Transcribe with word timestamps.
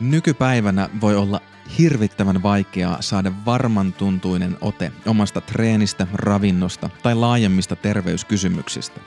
Nykypäivänä 0.00 0.90
voi 1.00 1.16
olla 1.16 1.40
hirvittävän 1.78 2.42
vaikeaa 2.42 3.02
saada 3.02 3.32
varman 3.44 3.92
tuntuinen 3.92 4.56
ote 4.60 4.92
omasta 5.06 5.40
treenistä, 5.40 6.06
ravinnosta 6.12 6.90
tai 7.02 7.14
laajemmista 7.14 7.76
terveyskysymyksistä. 7.76 9.00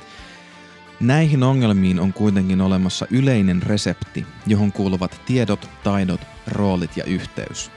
Näihin 0.99 1.43
ongelmiin 1.43 1.99
on 1.99 2.13
kuitenkin 2.13 2.61
olemassa 2.61 3.05
yleinen 3.09 3.63
resepti, 3.63 4.25
johon 4.47 4.71
kuuluvat 4.71 5.21
tiedot, 5.25 5.69
taidot, 5.83 6.21
roolit 6.47 6.97
ja 6.97 7.03
yhteys. 7.03 7.71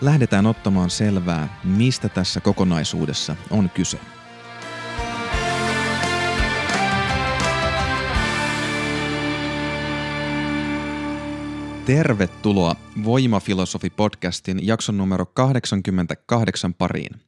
Lähdetään 0.00 0.46
ottamaan 0.46 0.90
selvää, 0.90 1.60
mistä 1.64 2.08
tässä 2.08 2.40
kokonaisuudessa 2.40 3.36
on 3.50 3.70
kyse. 3.70 3.98
Tervetuloa 11.86 12.76
Voimafilosofi-podcastin 13.04 14.58
jakson 14.62 14.96
numero 14.96 15.26
88 15.26 16.74
pariin. 16.74 17.20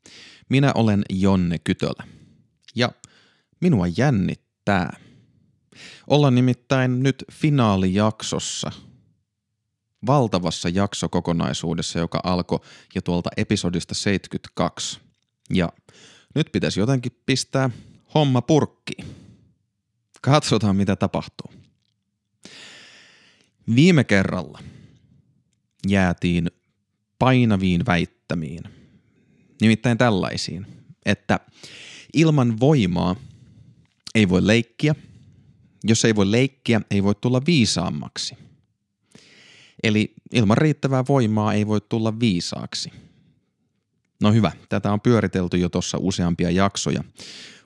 Minä 0.48 0.72
olen 0.74 1.02
Jonne 1.10 1.58
Kytölä. 1.58 2.04
Ja 2.74 2.92
minua 3.60 3.86
jännittää. 3.96 4.96
Ollaan 6.06 6.34
nimittäin 6.34 7.02
nyt 7.02 7.24
finaalijaksossa. 7.32 8.72
Valtavassa 10.06 10.68
jaksokokonaisuudessa, 10.68 11.98
joka 11.98 12.20
alkoi 12.24 12.60
jo 12.95 13.00
tuolta 13.02 13.30
episodista 13.36 13.95
72. 13.95 15.00
Ja 15.50 15.68
nyt 16.34 16.46
pitäisi 16.52 16.80
jotenkin 16.80 17.20
pistää 17.26 17.70
homma 18.14 18.42
purkkiin. 18.42 19.06
Katsotaan 20.23 20.76
mitä 20.76 20.96
tapahtuu. 20.96 21.65
Viime 23.74 24.04
kerralla 24.04 24.58
jäätiin 25.88 26.50
painaviin 27.18 27.86
väittämiin, 27.86 28.62
nimittäin 29.60 29.98
tällaisiin, 29.98 30.66
että 31.06 31.40
ilman 32.14 32.60
voimaa 32.60 33.16
ei 34.14 34.28
voi 34.28 34.46
leikkiä, 34.46 34.95
jos 35.84 36.04
ei 36.04 36.14
voi 36.14 36.30
leikkiä, 36.30 36.80
ei 36.90 37.02
voi 37.02 37.14
tulla 37.14 37.42
viisaammaksi. 37.46 38.36
Eli 39.82 40.14
ilman 40.32 40.58
riittävää 40.58 41.04
voimaa 41.08 41.54
ei 41.54 41.66
voi 41.66 41.80
tulla 41.80 42.20
viisaaksi. 42.20 42.90
No 44.23 44.32
hyvä, 44.32 44.52
tätä 44.68 44.92
on 44.92 45.01
pyöritelty 45.01 45.56
jo 45.56 45.68
tuossa 45.68 45.98
useampia 46.01 46.51
jaksoja, 46.51 47.04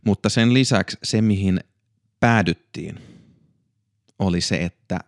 mutta 0.04 0.28
sen 0.28 0.54
lisäksi 0.54 0.96
se, 1.02 1.22
mihin 1.22 1.60
päädyttiin, 2.20 2.98
oli 4.18 4.40
se, 4.40 4.56
että 4.56 5.00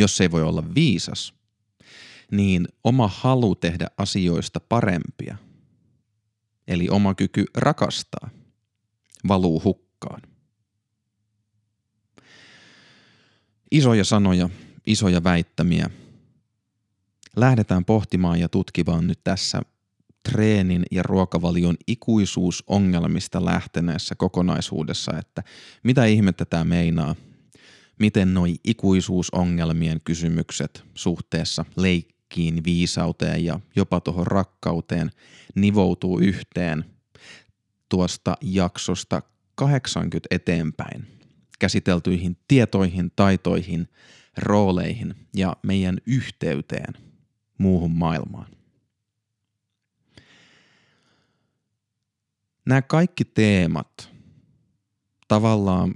jos 0.00 0.20
ei 0.20 0.30
voi 0.30 0.42
olla 0.42 0.74
viisas, 0.74 1.34
niin 2.30 2.68
oma 2.84 3.08
halu 3.08 3.54
tehdä 3.54 3.86
asioista 3.98 4.60
parempia, 4.60 5.36
eli 6.68 6.88
oma 6.88 7.14
kyky 7.14 7.44
rakastaa, 7.56 8.30
valuu 9.28 9.62
hukkaan. 9.64 10.22
Isoja 13.70 14.04
sanoja, 14.04 14.50
isoja 14.86 15.24
väittämiä. 15.24 15.90
Lähdetään 17.36 17.84
pohtimaan 17.84 18.40
ja 18.40 18.48
tutkimaan 18.48 19.06
nyt 19.06 19.20
tässä 19.24 19.62
treenin 20.22 20.82
ja 20.90 21.02
ruokavalion 21.02 21.76
ikuisuusongelmista 21.86 23.44
lähteneessä 23.44 24.14
kokonaisuudessa, 24.14 25.18
että 25.18 25.42
mitä 25.82 26.04
ihmettä 26.04 26.44
tämä 26.44 26.64
meinaa– 26.64 27.14
miten 28.00 28.34
noi 28.34 28.54
ikuisuusongelmien 28.64 30.00
kysymykset 30.04 30.84
suhteessa 30.94 31.64
leikkiin, 31.76 32.64
viisauteen 32.64 33.44
ja 33.44 33.60
jopa 33.76 34.00
tuohon 34.00 34.26
rakkauteen 34.26 35.10
nivoutuu 35.54 36.18
yhteen 36.18 36.84
tuosta 37.88 38.36
jaksosta 38.42 39.22
80 39.54 40.26
eteenpäin 40.30 41.06
käsiteltyihin 41.60 42.36
tietoihin, 42.48 43.12
taitoihin, 43.16 43.88
rooleihin 44.36 45.14
ja 45.36 45.56
meidän 45.62 45.98
yhteyteen 46.06 46.94
muuhun 47.58 47.90
maailmaan. 47.90 48.50
Nämä 52.66 52.82
kaikki 52.82 53.24
teemat 53.24 54.10
tavallaan 55.28 55.94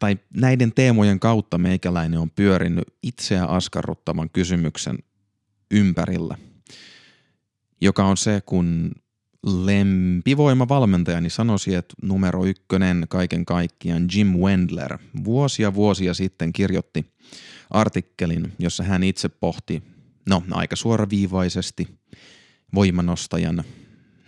tai 0.00 0.18
näiden 0.34 0.72
teemojen 0.72 1.20
kautta 1.20 1.58
meikäläinen 1.58 2.18
on 2.20 2.30
pyörinyt 2.30 2.84
itseä 3.02 3.44
askarruttavan 3.44 4.30
kysymyksen 4.30 4.98
ympärillä, 5.70 6.38
joka 7.80 8.04
on 8.04 8.16
se, 8.16 8.42
kun 8.46 8.92
lempivoimavalmentajani 9.46 11.30
sanoisi, 11.30 11.74
että 11.74 11.94
numero 12.02 12.44
ykkönen 12.44 13.06
kaiken 13.08 13.44
kaikkiaan 13.44 14.08
Jim 14.14 14.28
Wendler 14.28 14.98
vuosia 15.24 15.74
vuosia 15.74 16.14
sitten 16.14 16.52
kirjoitti 16.52 17.12
artikkelin, 17.70 18.52
jossa 18.58 18.84
hän 18.84 19.02
itse 19.02 19.28
pohti, 19.28 19.82
no 20.28 20.42
aika 20.50 20.76
suoraviivaisesti, 20.76 21.88
voimanostajan, 22.74 23.64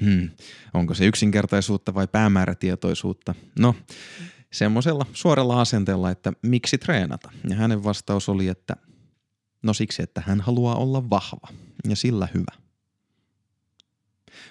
hmm, 0.04 0.31
onko 0.75 0.94
se 0.94 1.06
yksinkertaisuutta 1.06 1.94
vai 1.94 2.08
päämäärätietoisuutta, 2.08 3.34
no 3.58 3.75
semmoisella 4.53 5.06
suoralla 5.12 5.61
asenteella, 5.61 6.11
että 6.11 6.33
miksi 6.43 6.78
treenata. 6.78 7.31
Ja 7.49 7.56
hänen 7.56 7.84
vastaus 7.84 8.28
oli, 8.28 8.49
että 8.49 8.77
no 9.62 9.75
siksi, 9.75 10.03
että 10.03 10.22
hän 10.27 10.41
haluaa 10.41 10.77
olla 10.77 11.11
vahva 11.11 11.49
ja 11.88 11.97
sillä 11.97 12.28
hyvä. 12.34 12.61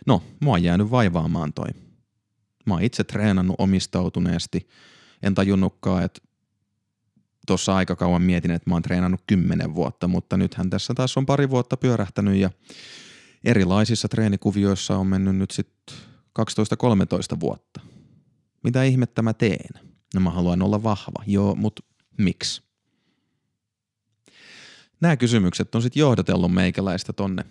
No, 0.06 0.24
mua 0.40 0.54
on 0.54 0.64
jäänyt 0.64 0.92
vaivaamaan 0.92 1.54
toi. 1.54 1.68
Mä 2.66 2.74
oon 2.74 2.84
itse 2.84 3.04
treenannut 3.04 3.56
omistautuneesti. 3.60 4.68
En 5.24 5.36
tajunnutkaan, 5.36 6.04
että 6.04 6.22
tuossa 7.48 7.76
aika 7.76 7.96
kauan 7.96 8.22
mietin, 8.22 8.52
että 8.52 8.70
mä 8.70 8.76
oon 8.76 8.82
treenannut 8.82 9.22
kymmenen 9.28 9.76
vuotta, 9.76 10.08
mutta 10.08 10.38
nythän 10.38 10.70
tässä 10.70 10.94
taas 10.94 11.18
on 11.18 11.26
pari 11.26 11.50
vuotta 11.50 11.78
pyörähtänyt 11.78 12.36
ja 12.36 12.50
erilaisissa 13.44 14.08
treenikuvioissa 14.08 14.98
on 14.98 15.08
mennyt 15.08 15.36
nyt 15.36 15.52
sitten 15.52 15.96
12-13 17.36 17.40
vuotta. 17.40 17.82
Mitä 18.64 18.84
ihmettä 18.84 19.22
mä 19.22 19.34
teen? 19.34 19.89
No 20.14 20.22
mä 20.22 20.30
haluan 20.30 20.62
olla 20.62 20.84
vahva. 20.84 21.24
Joo, 21.28 21.56
mutta 21.56 21.84
miksi? 22.18 22.62
Nämä 25.02 25.18
kysymykset 25.18 25.76
on 25.76 25.82
sitten 25.82 26.02
johdatellut 26.02 26.54
meikäläistä 26.54 27.14
tonne 27.14 27.46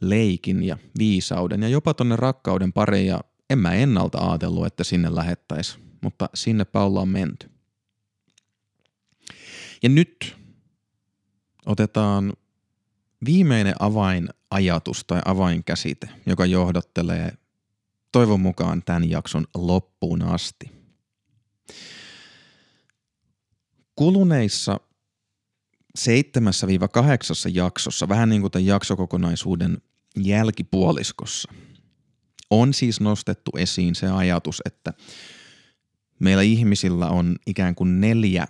leikin 0.00 0.62
ja 0.62 0.78
viisauden 0.98 1.62
ja 1.62 1.68
jopa 1.68 1.94
tonne 1.94 2.16
rakkauden 2.16 2.72
pariin 2.72 3.06
ja 3.06 3.20
en 3.50 3.58
mä 3.58 3.72
ennalta 3.72 4.18
ajatellut, 4.18 4.66
että 4.66 4.84
sinne 4.84 5.14
lähettäis, 5.14 5.78
mutta 6.00 6.28
sinnepä 6.34 6.80
ollaan 6.80 7.08
menty. 7.08 7.50
Ja 9.82 9.88
nyt 9.88 10.36
otetaan 11.66 12.32
viimeinen 13.24 13.74
avainajatus 13.78 15.04
tai 15.06 15.20
avainkäsite, 15.24 16.08
joka 16.26 16.46
johdattelee 16.46 17.32
toivon 18.12 18.40
mukaan 18.40 18.82
tämän 18.82 19.10
jakson 19.10 19.44
loppuun 19.54 20.22
asti. 20.22 20.73
Kuluneissa 23.96 24.80
7-8 25.98 26.02
jaksossa, 27.52 28.08
vähän 28.08 28.28
niin 28.28 28.40
kuin 28.40 28.50
tämän 28.50 28.66
jaksokokonaisuuden 28.66 29.78
jälkipuoliskossa, 30.16 31.52
on 32.50 32.74
siis 32.74 33.00
nostettu 33.00 33.50
esiin 33.56 33.94
se 33.94 34.10
ajatus, 34.10 34.62
että 34.64 34.92
meillä 36.18 36.42
ihmisillä 36.42 37.08
on 37.08 37.36
ikään 37.46 37.74
kuin 37.74 38.00
neljä 38.00 38.46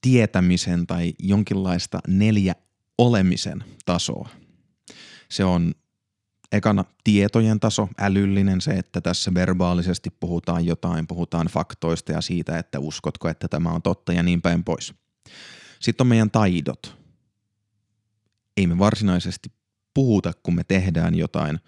tietämisen 0.00 0.86
tai 0.86 1.12
jonkinlaista 1.18 1.98
neljä 2.08 2.54
olemisen 2.98 3.64
tasoa. 3.84 4.28
Se 5.30 5.44
on 5.44 5.74
ekana 6.52 6.84
tietojen 7.04 7.60
taso, 7.60 7.88
älyllinen 8.00 8.60
se, 8.60 8.70
että 8.70 9.00
tässä 9.00 9.34
verbaalisesti 9.34 10.10
puhutaan 10.20 10.66
jotain, 10.66 11.06
puhutaan 11.06 11.46
faktoista 11.46 12.12
ja 12.12 12.20
siitä, 12.20 12.58
että 12.58 12.78
uskotko, 12.78 13.28
että 13.28 13.48
tämä 13.48 13.70
on 13.70 13.82
totta 13.82 14.12
ja 14.12 14.22
niin 14.22 14.42
päin 14.42 14.64
pois. 14.64 14.94
Sitten 15.80 16.04
on 16.04 16.08
meidän 16.08 16.30
taidot. 16.30 16.96
Ei 18.56 18.66
me 18.66 18.78
varsinaisesti 18.78 19.52
puhuta, 19.94 20.32
kun 20.42 20.54
me 20.54 20.64
tehdään 20.64 21.14
jotain, 21.14 21.60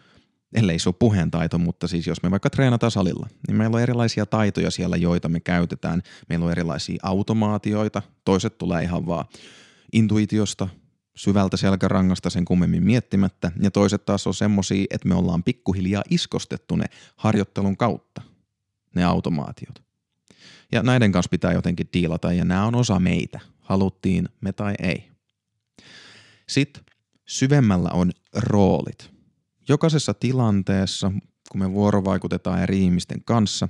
ellei 0.54 0.78
se 0.78 0.88
ole 0.88 0.96
puheentaito, 0.98 1.58
mutta 1.58 1.88
siis 1.88 2.06
jos 2.06 2.22
me 2.22 2.30
vaikka 2.30 2.50
treenataan 2.50 2.90
salilla, 2.90 3.28
niin 3.48 3.56
meillä 3.56 3.74
on 3.74 3.82
erilaisia 3.82 4.26
taitoja 4.26 4.70
siellä, 4.70 4.96
joita 4.96 5.28
me 5.28 5.40
käytetään. 5.40 6.02
Meillä 6.28 6.44
on 6.44 6.52
erilaisia 6.52 7.00
automaatioita, 7.02 8.02
toiset 8.24 8.58
tulee 8.58 8.82
ihan 8.82 9.06
vaan 9.06 9.24
intuitiosta, 9.92 10.68
syvältä 11.16 11.56
selkärangasta 11.56 12.30
sen 12.30 12.44
kummemmin 12.44 12.84
miettimättä, 12.84 13.52
ja 13.60 13.70
toiset 13.70 14.04
taas 14.04 14.26
on 14.26 14.34
semmosia, 14.34 14.84
että 14.90 15.08
me 15.08 15.14
ollaan 15.14 15.42
pikkuhiljaa 15.42 16.02
iskostettu 16.10 16.76
ne 16.76 16.84
harjoittelun 17.16 17.76
kautta, 17.76 18.22
ne 18.94 19.04
automaatiot. 19.04 19.82
Ja 20.72 20.82
näiden 20.82 21.12
kanssa 21.12 21.28
pitää 21.28 21.52
jotenkin 21.52 21.88
diilata, 21.92 22.32
ja 22.32 22.44
nämä 22.44 22.66
on 22.66 22.74
osa 22.74 23.00
meitä, 23.00 23.40
haluttiin 23.60 24.28
me 24.40 24.52
tai 24.52 24.74
ei. 24.82 25.10
Sitten 26.48 26.84
syvemmällä 27.26 27.88
on 27.92 28.10
roolit. 28.36 29.10
Jokaisessa 29.68 30.14
tilanteessa, 30.14 31.12
kun 31.50 31.60
me 31.60 31.72
vuorovaikutetaan 31.72 32.62
eri 32.62 32.84
ihmisten 32.84 33.24
kanssa, 33.24 33.68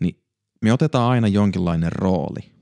niin 0.00 0.22
me 0.62 0.72
otetaan 0.72 1.10
aina 1.10 1.28
jonkinlainen 1.28 1.92
rooli. 1.92 2.52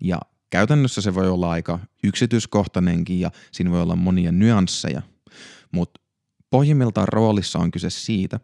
Ja 0.00 0.20
käytännössä 0.50 1.00
se 1.00 1.14
voi 1.14 1.30
olla 1.30 1.50
aika 1.50 1.78
yksityiskohtainenkin 2.04 3.20
ja 3.20 3.30
siinä 3.52 3.70
voi 3.70 3.82
olla 3.82 3.96
monia 3.96 4.32
nyansseja, 4.32 5.02
mutta 5.72 6.00
pohjimmiltaan 6.50 7.08
roolissa 7.08 7.58
on 7.58 7.70
kyse 7.70 7.90
siitä, 7.90 8.40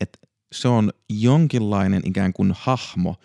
että 0.00 0.18
se 0.52 0.68
on 0.68 0.92
jonkinlainen 1.08 2.02
ikään 2.04 2.32
kuin 2.32 2.54
hahmo, 2.56 3.16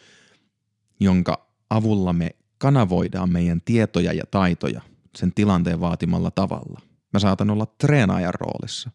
jonka 0.99 1.47
avulla 1.69 2.13
me 2.13 2.35
kanavoidaan 2.57 3.29
meidän 3.29 3.61
tietoja 3.65 4.13
ja 4.13 4.23
taitoja 4.31 4.81
sen 5.17 5.33
tilanteen 5.33 5.79
vaatimalla 5.79 6.31
tavalla. 6.31 6.81
Mä 7.13 7.19
saatan 7.19 7.49
olla 7.49 7.65
treenaajan 7.65 8.33
roolissa. 8.33 8.91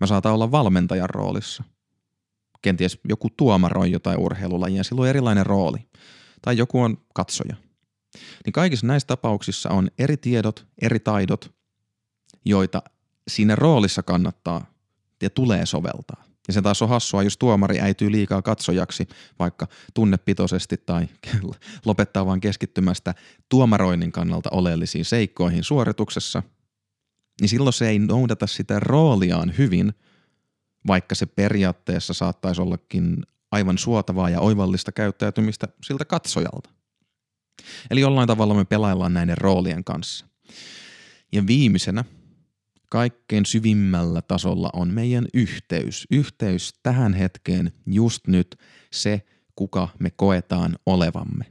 Mä 0.00 0.06
saatan 0.06 0.32
olla 0.32 0.50
valmentajan 0.50 1.10
roolissa. 1.10 1.64
Kenties 2.62 3.00
joku 3.08 3.28
tuomaroi 3.36 3.90
jotain 3.90 4.18
urheilulajia, 4.18 4.84
sillä 4.84 5.02
on 5.02 5.08
erilainen 5.08 5.46
rooli. 5.46 5.78
Tai 6.42 6.56
joku 6.56 6.80
on 6.80 6.98
katsoja. 7.14 7.56
Niin 8.44 8.52
kaikissa 8.52 8.86
näissä 8.86 9.06
tapauksissa 9.06 9.70
on 9.70 9.90
eri 9.98 10.16
tiedot, 10.16 10.66
eri 10.82 11.00
taidot, 11.00 11.54
joita 12.44 12.82
siinä 13.28 13.56
roolissa 13.56 14.02
kannattaa 14.02 14.66
ja 15.22 15.30
tulee 15.30 15.66
soveltaa. 15.66 16.24
Ja 16.48 16.52
se 16.52 16.62
taas 16.62 16.82
on 16.82 16.88
hassua, 16.88 17.22
jos 17.22 17.36
tuomari 17.36 17.80
äityy 17.80 18.12
liikaa 18.12 18.42
katsojaksi, 18.42 19.08
vaikka 19.38 19.66
tunnepitoisesti 19.94 20.76
tai 20.76 21.08
lopettaa 21.84 22.26
vain 22.26 22.40
keskittymästä 22.40 23.14
tuomaroinnin 23.48 24.12
kannalta 24.12 24.50
oleellisiin 24.52 25.04
seikkoihin 25.04 25.64
suorituksessa, 25.64 26.42
niin 27.40 27.48
silloin 27.48 27.72
se 27.72 27.88
ei 27.88 27.98
noudata 27.98 28.46
sitä 28.46 28.80
rooliaan 28.80 29.52
hyvin, 29.58 29.92
vaikka 30.86 31.14
se 31.14 31.26
periaatteessa 31.26 32.14
saattaisi 32.14 32.62
ollakin 32.62 33.22
aivan 33.52 33.78
suotavaa 33.78 34.30
ja 34.30 34.40
oivallista 34.40 34.92
käyttäytymistä 34.92 35.68
siltä 35.82 36.04
katsojalta. 36.04 36.70
Eli 37.90 38.00
jollain 38.00 38.28
tavalla 38.28 38.54
me 38.54 38.64
pelaillaan 38.64 39.14
näiden 39.14 39.38
roolien 39.38 39.84
kanssa. 39.84 40.26
Ja 41.32 41.46
viimeisenä 41.46 42.04
kaikkein 42.90 43.46
syvimmällä 43.46 44.22
tasolla 44.22 44.70
on 44.72 44.88
meidän 44.88 45.26
yhteys. 45.34 46.06
Yhteys 46.10 46.74
tähän 46.82 47.14
hetkeen, 47.14 47.72
just 47.86 48.26
nyt, 48.26 48.56
se, 48.92 49.22
kuka 49.56 49.88
me 49.98 50.10
koetaan 50.10 50.76
olevamme. 50.86 51.44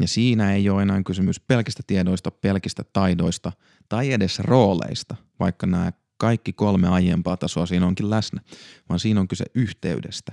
Ja 0.00 0.08
siinä 0.08 0.54
ei 0.54 0.70
ole 0.70 0.82
enää 0.82 1.02
kysymys 1.02 1.40
pelkistä 1.40 1.82
tiedoista, 1.86 2.30
pelkistä 2.30 2.84
taidoista 2.92 3.52
tai 3.88 4.12
edes 4.12 4.38
rooleista, 4.38 5.16
vaikka 5.40 5.66
nämä 5.66 5.92
kaikki 6.16 6.52
kolme 6.52 6.88
aiempaa 6.88 7.36
tasoa 7.36 7.66
siinä 7.66 7.86
onkin 7.86 8.10
läsnä, 8.10 8.40
vaan 8.88 9.00
siinä 9.00 9.20
on 9.20 9.28
kyse 9.28 9.44
yhteydestä. 9.54 10.32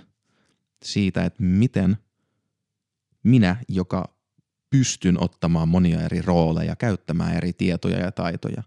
Siitä, 0.83 1.25
että 1.25 1.43
miten 1.43 1.97
minä, 3.23 3.55
joka 3.67 4.20
pystyn 4.71 5.23
ottamaan 5.23 5.69
monia 5.69 6.01
eri 6.01 6.21
rooleja, 6.21 6.75
käyttämään 6.75 7.37
eri 7.37 7.53
tietoja 7.53 7.99
ja 7.99 8.11
taitoja, 8.11 8.63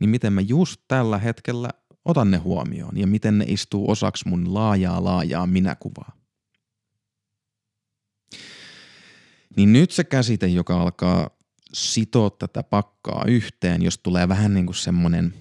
niin 0.00 0.10
miten 0.10 0.32
mä 0.32 0.40
just 0.40 0.80
tällä 0.88 1.18
hetkellä 1.18 1.70
otan 2.04 2.30
ne 2.30 2.36
huomioon 2.36 2.96
ja 2.96 3.06
miten 3.06 3.38
ne 3.38 3.44
istuu 3.48 3.90
osaksi 3.90 4.28
mun 4.28 4.54
laajaa 4.54 5.04
laajaa 5.04 5.46
minäkuvaa. 5.46 6.16
Niin 9.56 9.72
nyt 9.72 9.90
se 9.90 10.04
käsite, 10.04 10.46
joka 10.46 10.82
alkaa 10.82 11.30
sitoa 11.72 12.30
tätä 12.30 12.62
pakkaa 12.62 13.24
yhteen, 13.28 13.82
jos 13.82 13.98
tulee 13.98 14.28
vähän 14.28 14.54
niin 14.54 14.66
kuin 14.66 14.76
semmoinen, 14.76 15.34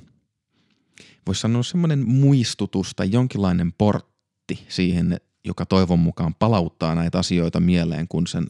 voisi 1.27 1.41
sanoa 1.41 1.63
semmoinen 1.63 2.09
muistutus 2.09 2.93
tai 2.95 3.11
jonkinlainen 3.11 3.73
portti 3.73 4.65
siihen, 4.67 5.21
joka 5.45 5.65
toivon 5.65 5.99
mukaan 5.99 6.35
palauttaa 6.35 6.95
näitä 6.95 7.19
asioita 7.19 7.59
mieleen, 7.59 8.07
kun 8.07 8.27
sen 8.27 8.47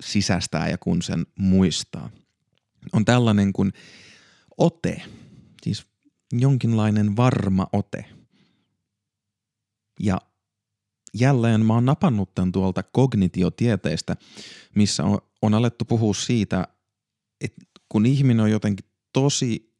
sisästää 0.00 0.68
ja 0.68 0.78
kun 0.78 1.02
sen 1.02 1.26
muistaa. 1.38 2.10
On 2.92 3.04
tällainen 3.04 3.52
kuin 3.52 3.72
ote, 4.58 5.02
siis 5.62 5.86
jonkinlainen 6.32 7.16
varma 7.16 7.66
ote. 7.72 8.04
Ja 10.00 10.20
jälleen 11.14 11.66
mä 11.66 11.74
oon 11.74 11.84
napannut 11.84 12.34
tämän 12.34 12.52
tuolta 12.52 12.82
kognitiotieteestä, 12.82 14.16
missä 14.74 15.04
on, 15.04 15.18
on 15.42 15.54
alettu 15.54 15.84
puhua 15.84 16.14
siitä, 16.14 16.68
että 17.40 17.62
kun 17.88 18.06
ihminen 18.06 18.40
on 18.40 18.50
jotenkin 18.50 18.86
tosi 19.12 19.70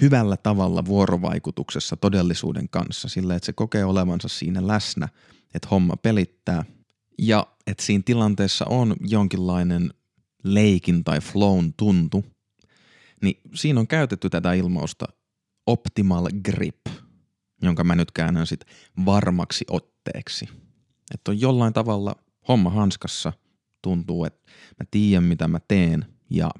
hyvällä 0.00 0.36
tavalla 0.36 0.84
vuorovaikutuksessa 0.84 1.96
todellisuuden 1.96 2.68
kanssa, 2.68 3.08
sillä 3.08 3.34
että 3.34 3.46
se 3.46 3.52
kokee 3.52 3.84
olevansa 3.84 4.28
siinä 4.28 4.66
läsnä, 4.66 5.08
että 5.54 5.68
homma 5.70 5.96
pelittää 5.96 6.64
ja 7.18 7.46
että 7.66 7.82
siinä 7.82 8.02
tilanteessa 8.04 8.64
on 8.68 8.96
jonkinlainen 9.00 9.94
leikin 10.44 11.04
tai 11.04 11.20
flown 11.20 11.72
tuntu, 11.76 12.24
niin 13.22 13.40
siinä 13.54 13.80
on 13.80 13.86
käytetty 13.86 14.30
tätä 14.30 14.52
ilmausta 14.52 15.06
optimal 15.66 16.28
grip, 16.44 16.86
jonka 17.62 17.84
mä 17.84 17.94
nyt 17.94 18.10
käännän 18.10 18.46
sit 18.46 18.60
varmaksi 19.06 19.64
otteeksi. 19.70 20.48
Että 21.14 21.30
on 21.30 21.40
jollain 21.40 21.72
tavalla 21.72 22.16
homma 22.48 22.70
hanskassa, 22.70 23.32
tuntuu, 23.82 24.24
että 24.24 24.50
mä 24.80 24.86
tiedän 24.90 25.24
mitä 25.24 25.48
mä 25.48 25.60
teen 25.68 26.06
ja 26.30 26.50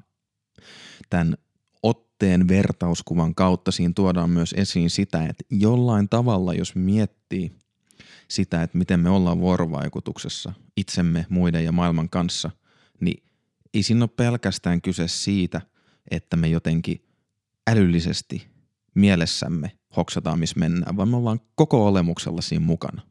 tämän 1.09 1.37
otteen 1.83 2.47
vertauskuvan 2.47 3.35
kautta 3.35 3.71
siinä 3.71 3.93
tuodaan 3.95 4.29
myös 4.29 4.53
esiin 4.57 4.89
sitä, 4.89 5.25
että 5.25 5.43
jollain 5.49 6.09
tavalla 6.09 6.53
jos 6.53 6.75
miettii 6.75 7.51
sitä, 8.35 8.63
että 8.63 8.77
miten 8.77 8.99
me 8.99 9.09
ollaan 9.09 9.39
vuorovaikutuksessa 9.39 10.53
itsemme, 10.77 11.25
muiden 11.29 11.65
ja 11.65 11.71
maailman 11.71 12.09
kanssa, 12.09 12.51
niin 12.99 13.23
ei 13.73 13.83
siinä 13.83 14.03
ole 14.03 14.09
pelkästään 14.17 14.81
kyse 14.81 15.07
siitä– 15.07 15.61
että 16.11 16.37
me 16.37 16.47
jotenkin 16.47 17.05
älyllisesti 17.67 18.47
mielessämme 18.95 19.71
hoksataan, 19.95 20.39
missä 20.39 20.59
mennään, 20.59 20.97
vaan 20.97 21.09
me 21.09 21.17
ollaan 21.17 21.41
koko 21.55 21.87
olemuksella 21.87 22.41
siinä 22.41 22.65
mukana. 22.65 23.01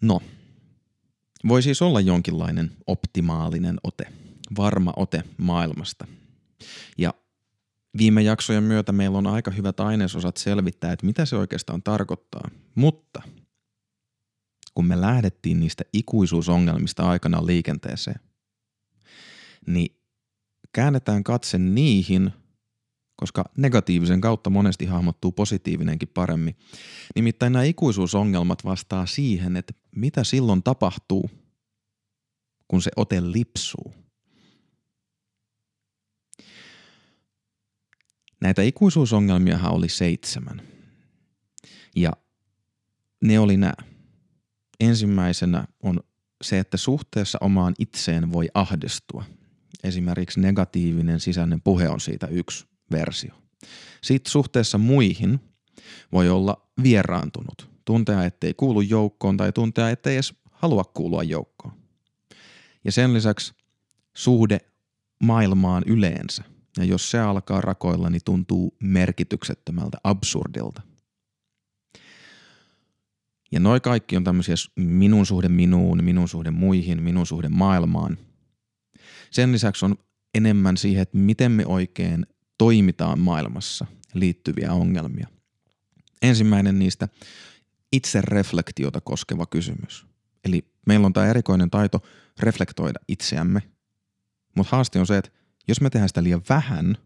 No, 0.00 0.20
voi 1.48 1.62
siis 1.62 1.82
olla 1.82 2.00
jonkinlainen 2.00 2.70
optimaalinen 2.86 3.78
ote, 3.84 4.12
varma 4.56 4.92
ote 4.96 5.22
maailmasta. 5.36 6.06
Ja 6.98 7.14
viime 7.98 8.22
jaksojen 8.22 8.62
myötä 8.62 8.92
meillä 8.92 9.18
on 9.18 9.26
aika 9.26 9.50
hyvät 9.50 9.80
ainesosat 9.80 10.36
selvittää, 10.36 10.92
että 10.92 11.06
mitä 11.06 11.24
se 11.24 11.36
oikeastaan 11.36 11.82
tarkoittaa. 11.82 12.50
Mutta 12.74 13.22
kun 14.74 14.86
me 14.86 15.00
lähdettiin 15.00 15.60
niistä 15.60 15.84
ikuisuusongelmista 15.92 17.08
aikana 17.08 17.46
liikenteeseen, 17.46 18.20
niin 19.66 19.96
käännetään 20.72 21.24
katse 21.24 21.58
niihin, 21.58 22.32
koska 23.16 23.44
negatiivisen 23.56 24.20
kautta 24.20 24.50
monesti 24.50 24.86
hahmottuu 24.86 25.32
positiivinenkin 25.32 26.08
paremmin. 26.08 26.56
Nimittäin 27.14 27.52
nämä 27.52 27.62
ikuisuusongelmat 27.62 28.64
vastaa 28.64 29.06
siihen, 29.06 29.56
että 29.56 29.72
mitä 29.96 30.24
silloin 30.24 30.62
tapahtuu, 30.62 31.30
kun 32.68 32.82
se 32.82 32.90
ote 32.96 33.32
lipsuu. 33.32 33.99
Näitä 38.40 38.62
ikuisuusongelmiahan 38.62 39.72
oli 39.72 39.88
seitsemän. 39.88 40.62
Ja 41.96 42.12
ne 43.22 43.38
oli 43.38 43.56
nämä. 43.56 43.74
Ensimmäisenä 44.80 45.64
on 45.82 46.00
se, 46.42 46.58
että 46.58 46.76
suhteessa 46.76 47.38
omaan 47.40 47.74
itseen 47.78 48.32
voi 48.32 48.48
ahdistua– 48.54 49.24
esimerkiksi 49.84 50.40
negatiivinen 50.40 51.20
sisäinen 51.20 51.60
puhe 51.60 51.88
on 51.88 52.00
siitä 52.00 52.26
yksi 52.26 52.66
versio. 52.92 53.34
Sitten 54.02 54.30
suhteessa 54.30 54.78
muihin 54.78 55.40
voi 56.12 56.28
olla 56.28 56.70
vieraantunut, 56.82 57.70
tuntea, 57.84 58.24
ettei 58.24 58.54
kuulu 58.54 58.80
joukkoon 58.80 59.36
tai 59.36 59.52
tuntea, 59.52 59.90
ettei 59.90 60.14
edes 60.14 60.34
halua 60.50 60.84
kuulua 60.84 61.22
joukkoon. 61.22 61.74
Ja 62.84 62.92
sen 62.92 63.14
lisäksi 63.14 63.54
suhde 64.14 64.58
maailmaan 65.22 65.82
yleensä. 65.86 66.44
Ja 66.76 66.84
jos 66.84 67.10
se 67.10 67.18
alkaa 67.18 67.60
rakoilla, 67.60 68.10
niin 68.10 68.22
tuntuu 68.24 68.76
merkityksettömältä, 68.80 69.98
absurdilta. 70.04 70.82
Ja 73.52 73.60
noi 73.60 73.80
kaikki 73.80 74.16
on 74.16 74.24
tämmöisiä 74.24 74.54
minun 74.76 75.26
suhde 75.26 75.48
minuun, 75.48 76.04
minun 76.04 76.28
suhde 76.28 76.50
muihin, 76.50 77.02
minun 77.02 77.26
suhde 77.26 77.48
maailmaan– 77.48 78.18
sen 79.30 79.52
lisäksi 79.52 79.84
on 79.84 79.96
enemmän 80.34 80.76
siihen, 80.76 81.02
että 81.02 81.18
miten 81.18 81.52
me 81.52 81.66
oikein 81.66 82.26
toimitaan 82.58 83.18
maailmassa 83.18 83.86
liittyviä 84.14 84.72
ongelmia. 84.72 85.28
Ensimmäinen 86.22 86.78
niistä 86.78 87.08
itsereflektiota 87.92 89.00
koskeva 89.00 89.46
kysymys. 89.46 90.06
Eli 90.44 90.72
meillä 90.86 91.06
on 91.06 91.12
tämä 91.12 91.26
erikoinen 91.26 91.70
taito 91.70 92.02
reflektoida 92.40 92.98
itseämme, 93.08 93.62
mutta 94.56 94.76
haaste 94.76 94.98
on 94.98 95.06
se, 95.06 95.18
että 95.18 95.30
Jos 95.68 95.80
me 95.80 95.90
tehdään 95.90 96.08
sitä 96.08 96.22
liian 96.22 96.42
vähän 96.48 96.96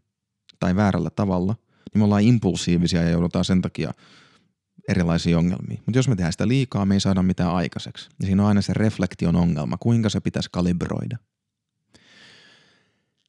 tai 0.61 0.77
väärällä 0.77 1.11
tavalla, 1.11 1.57
niin 1.95 2.01
me 2.01 2.05
ollaan 2.05 2.23
impulsiivisia 2.23 3.03
ja 3.03 3.11
joudutaan 3.11 3.45
sen 3.45 3.63
takia 3.63 3.93
erilaisia 4.89 5.39
ongelmia. 5.39 5.83
Mutta 5.87 5.99
jos 5.99 6.09
me 6.09 6.17
tehdään 6.17 6.33
sitä 6.33 6.49
liikaa, 6.49 6.87
me 6.87 6.95
ei 6.95 7.01
saada 7.01 7.23
mitään 7.23 7.55
aikaiseksi. 7.55 8.09
Ja 8.21 8.27
siinä 8.27 8.43
on 8.43 8.49
aina 8.49 8.63
se 8.63 8.75
reflektion 8.75 9.37
ongelma, 9.37 9.77
kuinka 9.77 10.09
se 10.09 10.21
pitäisi 10.21 10.49
kalibroida. 10.53 11.17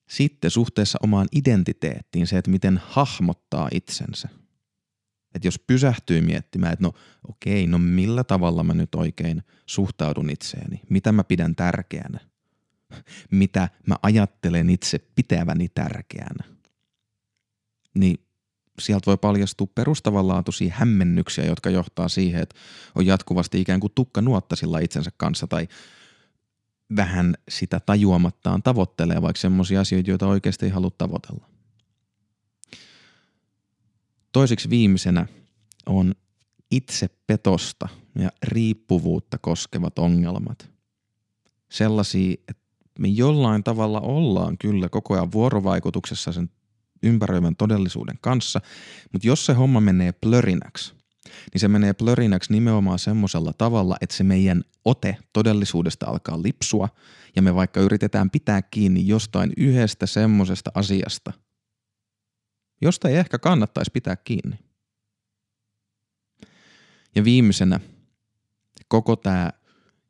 Sitten 0.09 0.51
suhteessa 0.51 0.99
omaan 1.03 1.27
identiteettiin 1.35 2.27
se, 2.27 2.37
että 2.37 2.51
miten 2.51 2.81
hahmottaa 2.83 3.69
itsensä. 3.71 4.29
Että 5.35 5.47
jos 5.47 5.59
pysähtyy 5.59 6.21
miettimään, 6.21 6.73
että 6.73 6.83
no 6.83 6.93
okei, 7.27 7.67
no 7.67 7.77
millä 7.77 8.23
tavalla 8.23 8.63
mä 8.63 8.73
nyt 8.73 8.95
oikein 8.95 9.43
suhtaudun 9.65 10.29
itseeni, 10.29 10.81
mitä 10.89 11.11
mä 11.11 11.23
pidän 11.23 11.55
tärkeänä, 11.55 12.19
mitä 13.31 13.69
mä 13.87 13.95
ajattelen 14.03 14.69
itse 14.69 14.99
pitäväni 15.15 15.69
tärkeänä, 15.69 16.43
niin 17.93 18.25
sieltä 18.79 19.05
voi 19.05 19.17
paljastua 19.17 19.67
perustavanlaatuisia 19.75 20.73
hämmennyksiä, 20.75 21.45
jotka 21.45 21.69
johtaa 21.69 22.09
siihen, 22.09 22.41
että 22.41 22.55
on 22.95 23.05
jatkuvasti 23.05 23.61
ikään 23.61 23.79
kuin 23.79 23.93
tukka 23.95 24.21
nuottasilla 24.21 24.79
itsensä 24.79 25.11
kanssa 25.17 25.47
tai 25.47 25.67
vähän 26.95 27.35
sitä 27.49 27.79
tajuamattaan 27.79 28.63
tavoittelee 28.63 29.21
vaikka 29.21 29.41
semmoisia 29.41 29.81
asioita, 29.81 30.09
joita 30.09 30.27
oikeasti 30.27 30.65
ei 30.65 30.71
halua 30.71 30.91
tavoitella. 30.97 31.49
Toiseksi 34.31 34.69
viimeisenä 34.69 35.27
on 35.85 36.15
itsepetosta 36.71 37.89
ja 38.19 38.29
riippuvuutta 38.43 39.37
koskevat 39.37 39.99
ongelmat. 39.99 40.69
Sellaisia, 41.71 42.33
että 42.47 42.64
me 42.99 43.07
jollain 43.07 43.63
tavalla 43.63 43.99
ollaan 43.99 44.57
kyllä 44.57 44.89
koko 44.89 45.13
ajan 45.13 45.31
vuorovaikutuksessa 45.31 46.31
sen 46.31 46.49
ympäröivän 47.03 47.55
todellisuuden 47.55 48.17
kanssa, 48.21 48.61
mutta 49.13 49.27
jos 49.27 49.45
se 49.45 49.53
homma 49.53 49.79
menee 49.79 50.11
plörinäksi, 50.11 50.93
niin 51.53 51.59
se 51.59 51.67
menee 51.67 51.93
plörinäksi 51.93 52.53
nimenomaan 52.53 52.99
semmoisella 52.99 53.53
tavalla, 53.53 53.97
että 54.01 54.15
se 54.15 54.23
meidän 54.23 54.63
ote 54.85 55.17
todellisuudesta 55.33 56.05
alkaa 56.05 56.43
lipsua 56.43 56.89
ja 57.35 57.41
me 57.41 57.55
vaikka 57.55 57.79
yritetään 57.79 58.29
pitää 58.29 58.61
kiinni 58.61 59.07
jostain 59.07 59.53
yhdestä 59.57 60.05
semmoisesta 60.05 60.71
asiasta, 60.73 61.33
josta 62.81 63.09
ei 63.09 63.15
ehkä 63.15 63.39
kannattaisi 63.39 63.91
pitää 63.91 64.15
kiinni. 64.15 64.59
Ja 67.15 67.23
viimeisenä 67.23 67.79
koko 68.87 69.15
tämä 69.15 69.51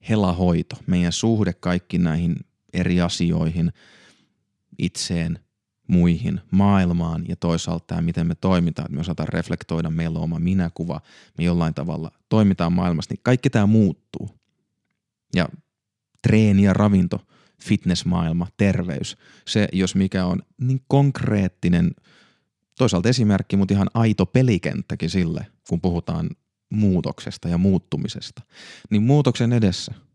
helahoito, 0.09 0.75
meidän 0.87 1.11
suhde 1.11 1.53
kaikki 1.53 1.97
näihin 1.97 2.35
eri 2.75 3.01
asioihin, 3.01 3.71
itseen, 4.77 5.39
muihin, 5.87 6.41
maailmaan 6.51 7.25
ja 7.27 7.35
toisaalta 7.35 7.85
tämä, 7.87 8.01
miten 8.01 8.27
me 8.27 8.35
toimitaan, 8.35 8.85
että 8.85 8.95
me 8.95 9.01
osataan 9.01 9.29
reflektoida, 9.29 9.89
meillä 9.89 10.19
on 10.19 10.23
oma 10.23 10.39
minäkuva, 10.39 11.01
me 11.37 11.43
jollain 11.43 11.73
tavalla 11.73 12.11
toimitaan 12.29 12.73
maailmassa, 12.73 13.13
niin 13.13 13.23
kaikki 13.23 13.49
tämä 13.49 13.65
muuttuu. 13.65 14.29
Ja 15.35 15.49
treeni 16.21 16.63
ja 16.63 16.73
ravinto, 16.73 17.21
fitnessmaailma, 17.63 18.47
terveys, 18.57 19.17
se 19.47 19.67
jos 19.73 19.95
mikä 19.95 20.25
on 20.25 20.41
niin 20.61 20.81
konkreettinen, 20.87 21.91
toisaalta 22.77 23.09
esimerkki, 23.09 23.57
mutta 23.57 23.73
ihan 23.73 23.89
aito 23.93 24.25
pelikenttäkin 24.25 25.09
sille, 25.09 25.47
kun 25.69 25.81
puhutaan 25.81 26.29
muutoksesta 26.69 27.49
ja 27.49 27.57
muuttumisesta. 27.57 28.41
Niin 28.89 29.03
muutoksen 29.03 29.53
edessä– 29.53 29.93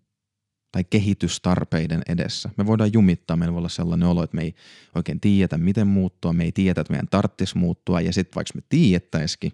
tai 0.73 0.85
kehitystarpeiden 0.85 2.03
edessä. 2.09 2.51
Me 2.57 2.67
voidaan 2.67 2.93
jumittaa, 2.93 3.37
meillä 3.37 3.53
voi 3.53 3.59
olla 3.59 3.69
sellainen 3.69 4.09
olo, 4.09 4.23
että 4.23 4.37
me 4.37 4.43
ei 4.43 4.55
oikein 4.95 5.21
tiedetä, 5.21 5.59
miten 5.59 5.87
muuttua, 5.87 6.33
me 6.33 6.45
ei 6.45 6.53
tiedetä, 6.53 6.81
että 6.81 6.93
meidän 6.93 7.09
tarvitsisi 7.11 7.59
muuttua, 7.59 8.01
ja 8.01 8.13
sitten 8.13 8.35
vaikka 8.35 8.53
me 8.55 8.63
tiedettäisikin, 8.69 9.53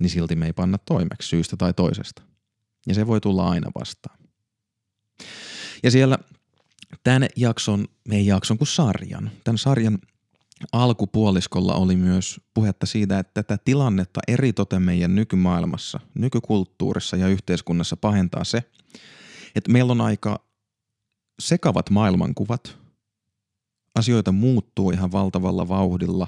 niin 0.00 0.10
silti 0.10 0.36
me 0.36 0.46
ei 0.46 0.52
panna 0.52 0.78
toimeksi 0.78 1.28
syystä 1.28 1.56
tai 1.56 1.74
toisesta. 1.74 2.22
Ja 2.86 2.94
se 2.94 3.06
voi 3.06 3.20
tulla 3.20 3.50
aina 3.50 3.70
vastaan. 3.80 4.18
Ja 5.82 5.90
siellä 5.90 6.18
tämän 7.04 7.28
jakson, 7.36 7.88
meidän 8.08 8.26
jakson 8.26 8.58
kuin 8.58 8.68
sarjan, 8.68 9.30
tämän 9.44 9.58
sarjan 9.58 9.98
alkupuoliskolla 10.72 11.74
oli 11.74 11.96
myös 11.96 12.40
puhetta 12.54 12.86
siitä, 12.86 13.18
että 13.18 13.42
tätä 13.42 13.64
tilannetta 13.64 14.20
eritoten 14.28 14.82
meidän 14.82 15.14
nykymaailmassa, 15.14 16.00
nykykulttuurissa 16.14 17.16
ja 17.16 17.28
yhteiskunnassa 17.28 17.96
pahentaa 17.96 18.44
se, 18.44 18.62
että 19.58 19.72
meillä 19.72 19.92
on 19.92 20.00
aika 20.00 20.48
sekavat 21.38 21.90
maailmankuvat. 21.90 22.76
Asioita 23.94 24.32
muuttuu 24.32 24.90
ihan 24.90 25.12
valtavalla 25.12 25.68
vauhdilla. 25.68 26.26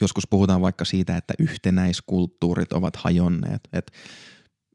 Joskus 0.00 0.26
puhutaan 0.30 0.60
vaikka 0.60 0.84
siitä, 0.84 1.16
että 1.16 1.34
yhtenäiskulttuurit 1.38 2.72
ovat 2.72 2.96
hajonneet. 2.96 3.68
Et 3.72 3.92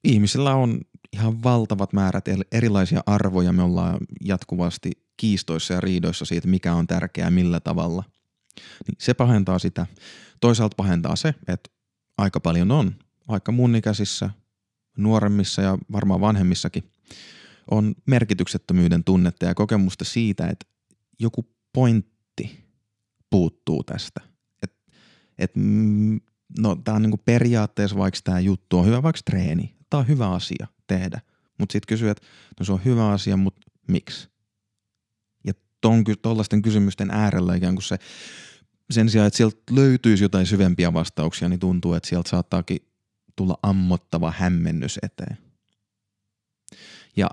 ihmisillä 0.03 0.56
on 0.56 0.82
ihan 1.13 1.44
valtavat 1.44 1.94
määrät 1.94 2.25
erilaisia 2.51 3.03
arvoja. 3.06 3.53
Me 3.53 3.63
ollaan 3.63 3.98
jatkuvasti 4.25 4.91
kiistoissa 5.18 5.74
ja 5.74 5.82
riidoissa 5.82 6.25
siitä, 6.25 6.48
mikä 6.48 6.74
on 6.74 6.88
tärkeää 6.88 7.32
millä 7.32 7.60
tavalla. 7.60 8.03
Niin 8.88 8.98
se 8.98 9.13
pahentaa 9.13 9.60
sitä. 9.60 9.86
Toisaalta 10.39 10.75
pahentaa 10.75 11.15
se, 11.15 11.36
että 11.48 11.70
aika 12.18 12.39
paljon 12.39 12.72
on, 12.72 12.96
vaikka 13.27 13.51
mun 13.51 13.75
ikäisissä, 13.75 14.29
nuoremmissa 14.98 15.62
ja 15.62 15.77
varmaan 15.91 16.22
vanhemmissakin– 16.22 16.84
on 17.71 17.95
merkityksettömyyden 18.05 19.03
tunnetta 19.03 19.45
ja 19.45 19.55
kokemusta 19.55 20.05
siitä, 20.05 20.47
että 20.47 20.65
joku 21.19 21.49
pointti 21.73 22.65
puuttuu 23.29 23.83
tästä. 23.83 24.21
Et, 24.63 24.73
et, 25.38 25.51
mm, 25.55 26.19
no, 26.59 26.75
tämä 26.75 26.95
on 26.95 27.01
niinku 27.01 27.21
periaatteessa 27.25 27.97
vaikka 27.97 28.19
tämä 28.23 28.39
juttu 28.39 28.77
on 28.79 28.85
hyvä, 28.85 29.03
vaikka 29.03 29.21
treeni. 29.25 29.75
Tämä 29.89 29.99
on 29.99 30.07
hyvä 30.07 30.29
asia 30.29 30.67
tehdä. 30.88 31.21
Mutta 31.57 31.73
sitten 31.73 31.88
kysyy, 31.88 32.09
että 32.09 32.27
no 32.59 32.65
se 32.65 32.71
on 32.71 32.85
hyvä 32.85 33.09
asia, 33.11 33.38
mutta 33.38 33.71
miksi? 33.88 34.29
Ja 35.47 35.53
tuollaisten 36.21 36.61
kysymysten 36.61 37.11
äärellä 37.11 37.55
ikään 37.55 37.75
kuin 37.75 37.83
se, 37.83 37.97
sen 38.91 39.09
sijaan, 39.09 39.27
että 39.27 39.38
sieltä 39.38 39.57
löytyisi 39.71 40.23
jotain 40.23 40.45
syvempiä 40.45 40.93
vastauksia, 40.93 41.49
niin 41.49 41.59
tuntuu, 41.59 41.93
että 41.93 42.09
sieltä 42.09 42.29
saattaakin 42.29 42.79
tulla 43.35 43.57
ammottava 43.63 44.33
hämmennys 44.38 44.99
eteen. 45.03 45.38
Ja 47.17 47.29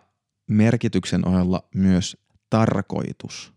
merkityksen 0.46 1.28
ohella 1.28 1.68
myös 1.74 2.16
tarkoitus. 2.50 3.52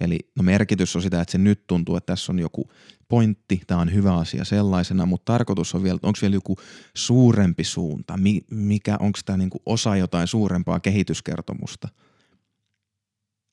Eli 0.00 0.18
no 0.36 0.42
merkitys 0.42 0.96
on 0.96 1.02
sitä, 1.02 1.20
että 1.20 1.32
se 1.32 1.38
nyt 1.38 1.66
tuntuu, 1.66 1.96
että 1.96 2.12
tässä 2.12 2.32
on 2.32 2.38
joku 2.38 2.70
pointti, 3.08 3.60
tämä 3.66 3.80
on 3.80 3.92
hyvä 3.92 4.16
asia 4.16 4.44
sellaisena, 4.44 5.06
mutta 5.06 5.32
tarkoitus 5.32 5.74
on 5.74 5.82
vielä, 5.82 5.98
onko 6.02 6.18
vielä 6.22 6.34
joku 6.34 6.56
suurempi 6.94 7.64
suunta, 7.64 8.14
mikä, 8.50 8.96
onko 9.00 9.18
tämä 9.24 9.36
niinku 9.36 9.62
osa 9.66 9.96
jotain 9.96 10.26
suurempaa 10.26 10.80
kehityskertomusta. 10.80 11.88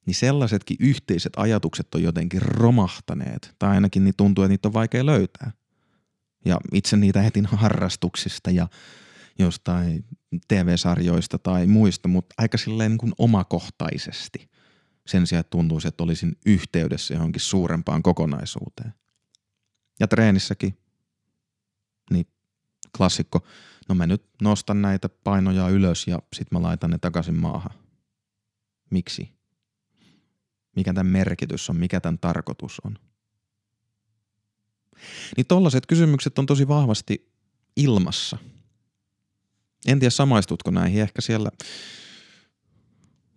Niin 0.05 0.15
sellaisetkin 0.15 0.77
yhteiset 0.79 1.33
ajatukset 1.37 1.95
on 1.95 2.03
jotenkin 2.03 2.41
romahtaneet, 2.41 3.55
tai 3.59 3.69
ainakin 3.69 4.03
niin 4.03 4.15
tuntuu, 4.17 4.43
että 4.43 4.49
niitä 4.49 4.67
on 4.67 4.73
vaikea 4.73 5.05
löytää. 5.05 5.51
Ja 6.45 6.57
itse 6.73 6.97
niitä 6.97 7.23
etin 7.23 7.45
harrastuksista 7.45 8.51
ja 8.51 8.67
jostain 9.39 10.05
TV-sarjoista 10.47 11.37
tai 11.37 11.67
muista, 11.67 12.07
mutta 12.07 12.35
aika 12.37 12.57
silleen 12.57 12.91
niin 12.91 12.97
kuin 12.97 13.13
omakohtaisesti. 13.17 14.49
Sen 15.07 15.27
sijaan, 15.27 15.45
tuntuisi, 15.49 15.87
että 15.87 16.03
olisin 16.03 16.37
yhteydessä 16.45 17.13
johonkin 17.13 17.41
suurempaan 17.41 18.03
kokonaisuuteen. 18.03 18.93
Ja 19.99 20.07
treenissäkin, 20.07 20.77
niin 22.11 22.27
klassikko, 22.97 23.47
no 23.89 23.95
mä 23.95 24.07
nyt 24.07 24.23
nostan 24.41 24.81
näitä 24.81 25.09
painoja 25.09 25.69
ylös 25.69 26.07
ja 26.07 26.19
sit 26.33 26.51
mä 26.51 26.61
laitan 26.61 26.89
ne 26.89 26.97
takaisin 26.97 27.35
maahan. 27.35 27.77
Miksi? 28.89 29.35
Mikä 30.75 30.93
tämän 30.93 31.11
merkitys 31.11 31.69
on, 31.69 31.75
mikä 31.75 31.99
tämän 32.01 32.19
tarkoitus 32.19 32.81
on? 32.85 32.97
Niin 35.37 35.47
tollaiset 35.47 35.85
kysymykset 35.85 36.39
on 36.39 36.45
tosi 36.45 36.67
vahvasti 36.67 37.31
ilmassa– 37.75 38.37
en 39.85 39.99
tiedä 39.99 40.09
samaistutko 40.09 40.71
näihin, 40.71 41.01
ehkä 41.01 41.21
siellä 41.21 41.49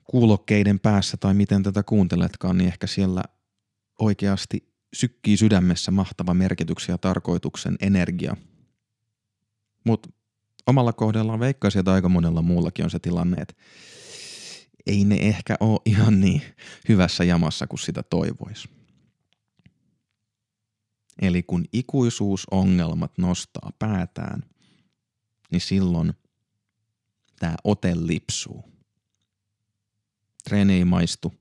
kuulokkeiden 0.05 0.81
päässä 0.81 1.17
tai 1.17 1.35
miten 1.35 1.63
tätä 1.63 1.83
kuunteletkaan, 1.83 2.59
niin 2.59 2.69
ehkä 2.69 2.87
siellä 2.87 3.23
oikeasti 3.99 4.69
sykkii 4.93 5.37
sydämessä 5.37 5.91
mahtava 5.91 6.35
merkityksen 6.35 6.93
ja 6.93 6.99
tarkoituksen 6.99 7.77
energia. 7.81 8.37
Mutta 9.85 10.09
omalla 10.67 10.93
kohdallaan 10.93 11.41
veikkaisin, 11.41 11.79
että 11.79 11.93
aika 11.93 12.09
monella 12.09 12.43
muullakin 12.43 12.85
on 12.85 12.91
se 12.91 12.99
tilanne, 12.99 13.43
että 13.43 13.55
ei 14.87 15.05
ne 15.05 15.15
ehkä 15.15 15.57
ole 15.61 15.81
ihan 15.85 16.21
niin 16.21 16.43
hyvässä 16.89 17.25
jamassa 17.25 17.67
kuin 17.67 17.79
sitä 17.79 18.03
toivoisi. 18.03 18.69
Eli 21.23 21.43
kun 21.43 21.65
ikuisuusongelmat 21.73 23.19
nostaa 23.19 23.71
päätään, 23.79 24.43
niin 25.51 25.61
silloin– 25.61 26.13
tämä 27.39 27.55
ote 27.65 27.93
lipsuu. 27.95 28.65
Treeni 30.45 30.75
ei 30.75 30.85
maistu, 30.85 31.35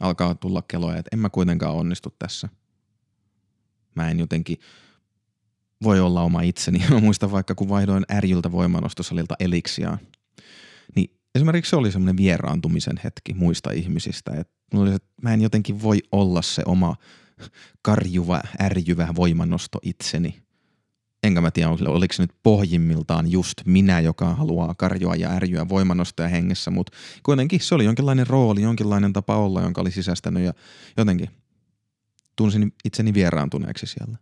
alkaa 0.00 0.34
tulla 0.34 0.62
keloja, 0.68 0.98
että 0.98 1.08
en 1.12 1.18
mä 1.18 1.30
kuitenkaan 1.30 1.74
onnistu 1.74 2.14
tässä. 2.18 2.48
Mä 3.94 4.10
en 4.10 4.18
jotenkin 4.18 4.58
voi 5.82 6.00
olla 6.00 6.22
oma 6.22 6.42
itseni. 6.42 6.84
Mä 6.90 7.00
muistan 7.00 7.32
vaikka, 7.32 7.54
kun 7.54 7.68
vaihdoin 7.68 8.04
ärjyltä 8.12 8.52
voimanostosalilta 8.52 9.34
eliksiaan, 9.40 9.98
niin 10.96 11.10
esimerkiksi 11.34 11.70
se 11.70 11.76
oli 11.76 11.92
semmoinen 11.92 12.16
vieraantumisen 12.16 13.00
hetki 13.04 13.34
muista 13.34 13.70
ihmisistä. 13.72 14.30
Että 14.30 14.54
oli, 14.74 14.94
että 14.94 15.08
mä 15.22 15.34
en 15.34 15.40
jotenkin 15.40 15.82
voi 15.82 15.98
olla 16.12 16.42
se 16.42 16.62
oma 16.66 16.96
karjuva, 17.82 18.42
ärjyvä 18.60 19.08
voimanosto 19.16 19.78
itseni. 19.82 20.42
Enkä 21.22 21.40
mä 21.40 21.50
tiedä, 21.50 21.68
oliko 21.68 22.14
se 22.14 22.22
nyt 22.22 22.34
pohjimmiltaan 22.42 23.30
just 23.30 23.54
minä, 23.64 24.00
joka 24.00 24.34
haluaa 24.34 24.74
karjua 24.74 25.16
ja 25.16 25.30
ärjyä 25.30 25.68
voimanostoja 25.68 26.28
hengessä, 26.28 26.70
mutta 26.70 26.92
kuitenkin 27.22 27.60
se 27.60 27.74
oli 27.74 27.84
jonkinlainen 27.84 28.26
rooli, 28.26 28.62
jonkinlainen 28.62 29.12
tapa 29.12 29.36
olla, 29.36 29.62
jonka 29.62 29.80
oli 29.80 29.90
sisäistänyt 29.90 30.42
ja 30.42 30.52
jotenkin 30.96 31.30
tunsin 32.36 32.72
itseni 32.84 33.14
vieraantuneeksi 33.14 33.86
siellä. 33.86 34.18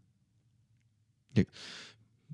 Ja 1.36 1.44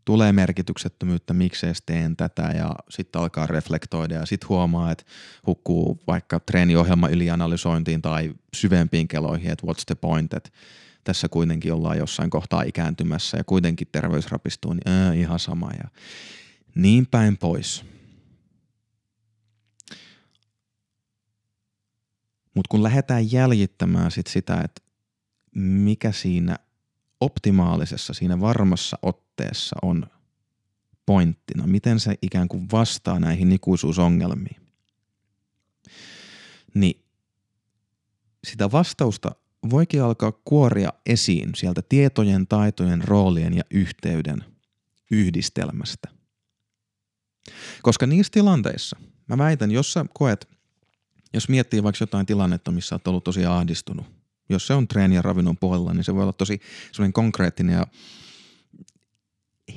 tulee 0.05 0.33
merkityksettömyyttä, 0.33 1.35
miksi 1.35 1.67
edes 1.67 1.83
teen 1.87 2.17
tätä 2.17 2.43
ja 2.43 2.75
sitten 2.91 3.21
alkaa 3.21 3.47
reflektoida 3.47 4.15
ja 4.15 4.27
sitten 4.27 4.49
huomaa, 4.49 4.91
että 4.91 5.05
hukkuu 5.47 6.01
vaikka 6.07 6.41
treeniohjelma 6.41 7.09
ylianalysointiin 7.09 8.03
tai 8.03 8.35
syvempiin 8.55 9.09
keloihin, 9.09 9.51
että 9.51 9.67
what's 9.67 9.85
the 9.87 9.95
point, 9.95 10.35
että 10.35 10.51
tässä 11.05 11.29
kuitenkin 11.29 11.73
ollaan 11.73 11.99
jossain 11.99 12.31
kohtaa 12.31 12.63
ikääntymässä 12.63 13.37
ja 13.37 13.45
kuitenkin 13.45 13.89
terveys 13.93 14.27
rapistuu, 14.27 14.73
niin 14.73 14.89
ää, 14.89 15.13
ihan 15.13 15.39
sama 15.39 15.71
ja 15.71 15.89
niin 16.75 17.07
päin 17.07 17.37
pois. 17.37 17.85
Mutta 22.55 22.69
kun 22.69 22.83
lähdetään 22.83 23.33
jäljittämään 23.33 24.11
sit 24.11 24.27
sitä, 24.27 24.61
että 24.61 24.83
mikä 25.55 26.13
siinä 26.13 26.57
optimaalisessa, 27.21 28.15
siinä 28.15 28.41
varmassa 28.41 28.99
otteessa 29.03 29.77
on 29.83 30.07
pointtina, 31.07 31.67
miten 31.67 32.01
se 32.01 32.15
ikään 32.23 32.49
kuin 32.49 32.69
vastaa 32.73 33.21
näihin 33.21 33.53
ikuisuusongelmiin, 33.53 34.63
niin 36.75 37.05
sitä 38.45 38.73
vastausta 38.73 39.35
voikin 39.71 40.03
alkaa 40.03 40.33
kuoria 40.45 40.93
esiin 41.07 41.55
sieltä 41.55 41.83
tietojen, 41.89 42.47
taitojen, 42.47 43.05
roolien 43.05 43.57
ja 43.57 43.63
yhteyden 43.71 44.45
yhdistelmästä. 45.11 46.09
Koska 47.83 48.07
niissä 48.07 48.31
tilanteissa, 48.33 48.97
mä 49.29 49.39
väitän, 49.39 49.71
jos 49.71 49.93
sä 49.93 50.05
koet, 50.15 50.49
jos 51.35 51.49
miettii 51.49 51.83
vaikka 51.83 52.03
jotain 52.03 52.27
tilannetta, 52.27 52.73
missä 52.73 52.95
oot 52.95 53.09
ollut 53.09 53.25
tosi 53.25 53.45
ahdistunut, 53.45 54.07
jos 54.49 54.67
se 54.67 54.75
on 54.75 54.89
treeni 54.89 55.15
ja 55.15 55.23
ravinnon 55.23 55.57
puolella, 55.57 55.95
niin 55.95 56.05
se 56.05 56.15
voi 56.15 56.23
olla 56.23 56.33
tosi 56.33 56.61
semmoinen 56.93 57.13
konkreettinen 57.13 57.75
ja 57.75 57.87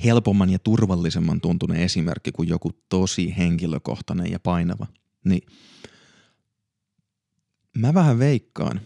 helpomman 0.04 0.50
ja 0.50 0.60
turvallisemman 0.60 1.42
tuntunen 1.42 1.78
esimerkki 1.78 2.32
kuin 2.32 2.50
joku 2.50 2.72
tosi 2.90 3.38
henkilökohtainen 3.38 4.32
ja 4.32 4.40
painava. 4.40 4.88
Niin 5.26 5.42
mä 7.78 7.94
vähän 7.94 8.20
veikkaan, 8.20 8.82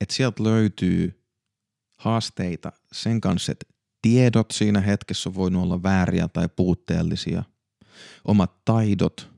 että 0.00 0.14
sieltä 0.14 0.42
löytyy 0.42 1.22
haasteita 1.98 2.72
sen 2.92 3.20
kanssa, 3.20 3.52
että 3.52 3.66
tiedot 4.02 4.50
siinä 4.50 4.80
hetkessä 4.80 5.28
on 5.28 5.34
voinut 5.34 5.62
olla 5.62 5.82
vääriä 5.82 6.28
tai 6.28 6.48
puutteellisia, 6.56 7.44
omat 8.24 8.64
taidot 8.64 9.30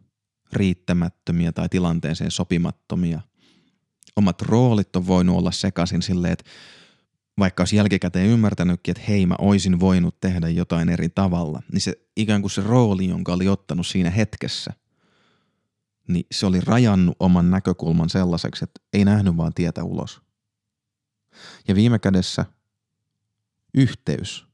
riittämättömiä 0.52 1.52
tai 1.52 1.68
tilanteeseen 1.68 2.30
sopimattomia, 2.30 3.20
omat 4.16 4.42
roolit 4.42 4.96
on 4.96 5.06
voinut 5.06 5.36
olla 5.36 5.50
sekaisin 5.50 6.02
silleen, 6.02 6.32
että 6.32 6.44
vaikka 7.38 7.60
olisi 7.60 7.76
jälkikäteen 7.76 8.26
ymmärtänytkin, 8.26 8.92
että 8.92 9.04
hei 9.08 9.26
mä 9.26 9.34
oisin 9.38 9.80
voinut 9.80 10.20
tehdä 10.20 10.48
jotain 10.48 10.88
eri 10.88 11.08
tavalla, 11.08 11.62
niin 11.72 11.80
se 11.80 11.92
ikään 12.16 12.40
kuin 12.40 12.50
se 12.50 12.62
rooli, 12.62 13.08
jonka 13.08 13.32
oli 13.32 13.48
ottanut 13.48 13.86
siinä 13.86 14.10
hetkessä, 14.10 14.72
niin 16.08 16.26
se 16.32 16.46
oli 16.46 16.60
rajannut 16.60 17.16
oman 17.20 17.50
näkökulman 17.50 18.10
sellaiseksi, 18.10 18.64
että 18.64 18.80
ei 18.92 19.04
nähnyt 19.04 19.36
vaan 19.36 19.54
tietä 19.54 19.84
ulos. 19.84 20.27
Ja 21.68 21.74
viime 21.74 21.98
kädessä 21.98 22.46
yhteys 23.74 24.46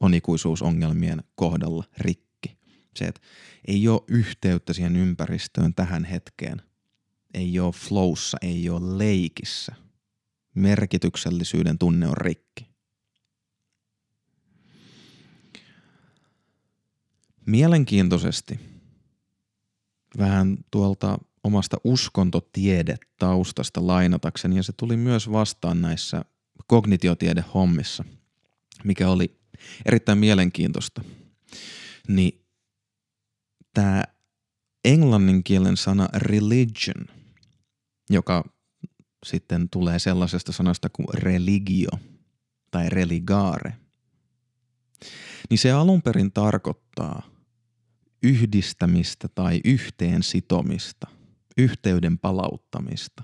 on 0.00 0.14
ikuisuusongelmien 0.14 1.22
kohdalla 1.34 1.84
rikki. 1.98 2.58
Se, 2.96 3.04
että 3.04 3.20
ei 3.66 3.88
ole 3.88 4.02
yhteyttä 4.08 4.72
siihen 4.72 4.96
ympäristöön 4.96 5.74
tähän 5.74 6.04
hetkeen. 6.04 6.62
Ei 7.34 7.60
ole 7.60 7.72
flowssa, 7.72 8.38
ei 8.42 8.70
ole 8.70 8.98
leikissä. 8.98 9.74
Merkityksellisyyden 10.54 11.78
tunne 11.78 12.08
on 12.08 12.16
rikki. 12.16 12.70
Mielenkiintoisesti 17.46 18.60
vähän 20.18 20.58
tuolta 20.70 21.18
omasta 21.44 21.76
uskontotiedetaustasta 21.84 23.86
lainatakseni, 23.86 24.56
ja 24.56 24.62
se 24.62 24.72
tuli 24.76 24.96
myös 24.96 25.32
vastaan 25.32 25.82
näissä 25.82 26.24
kognitiotiede-hommissa, 26.66 28.04
mikä 28.84 29.08
oli 29.08 29.40
erittäin 29.86 30.18
mielenkiintoista. 30.18 31.04
Niin 32.08 32.46
tämä 33.74 34.04
englannin 34.84 35.44
kielen 35.44 35.76
sana 35.76 36.08
religion, 36.14 37.06
joka 38.10 38.44
sitten 39.26 39.68
tulee 39.68 39.98
sellaisesta 39.98 40.52
sanasta 40.52 40.88
kuin 40.88 41.08
religio 41.14 41.90
tai 42.70 42.88
religare, 42.88 43.76
niin 45.50 45.58
se 45.58 45.72
alun 45.72 46.02
perin 46.02 46.32
tarkoittaa 46.32 47.22
yhdistämistä 48.22 49.28
tai 49.28 49.60
yhteen 49.64 50.22
sitomista– 50.22 51.06
yhteyden 51.56 52.18
palauttamista. 52.18 53.22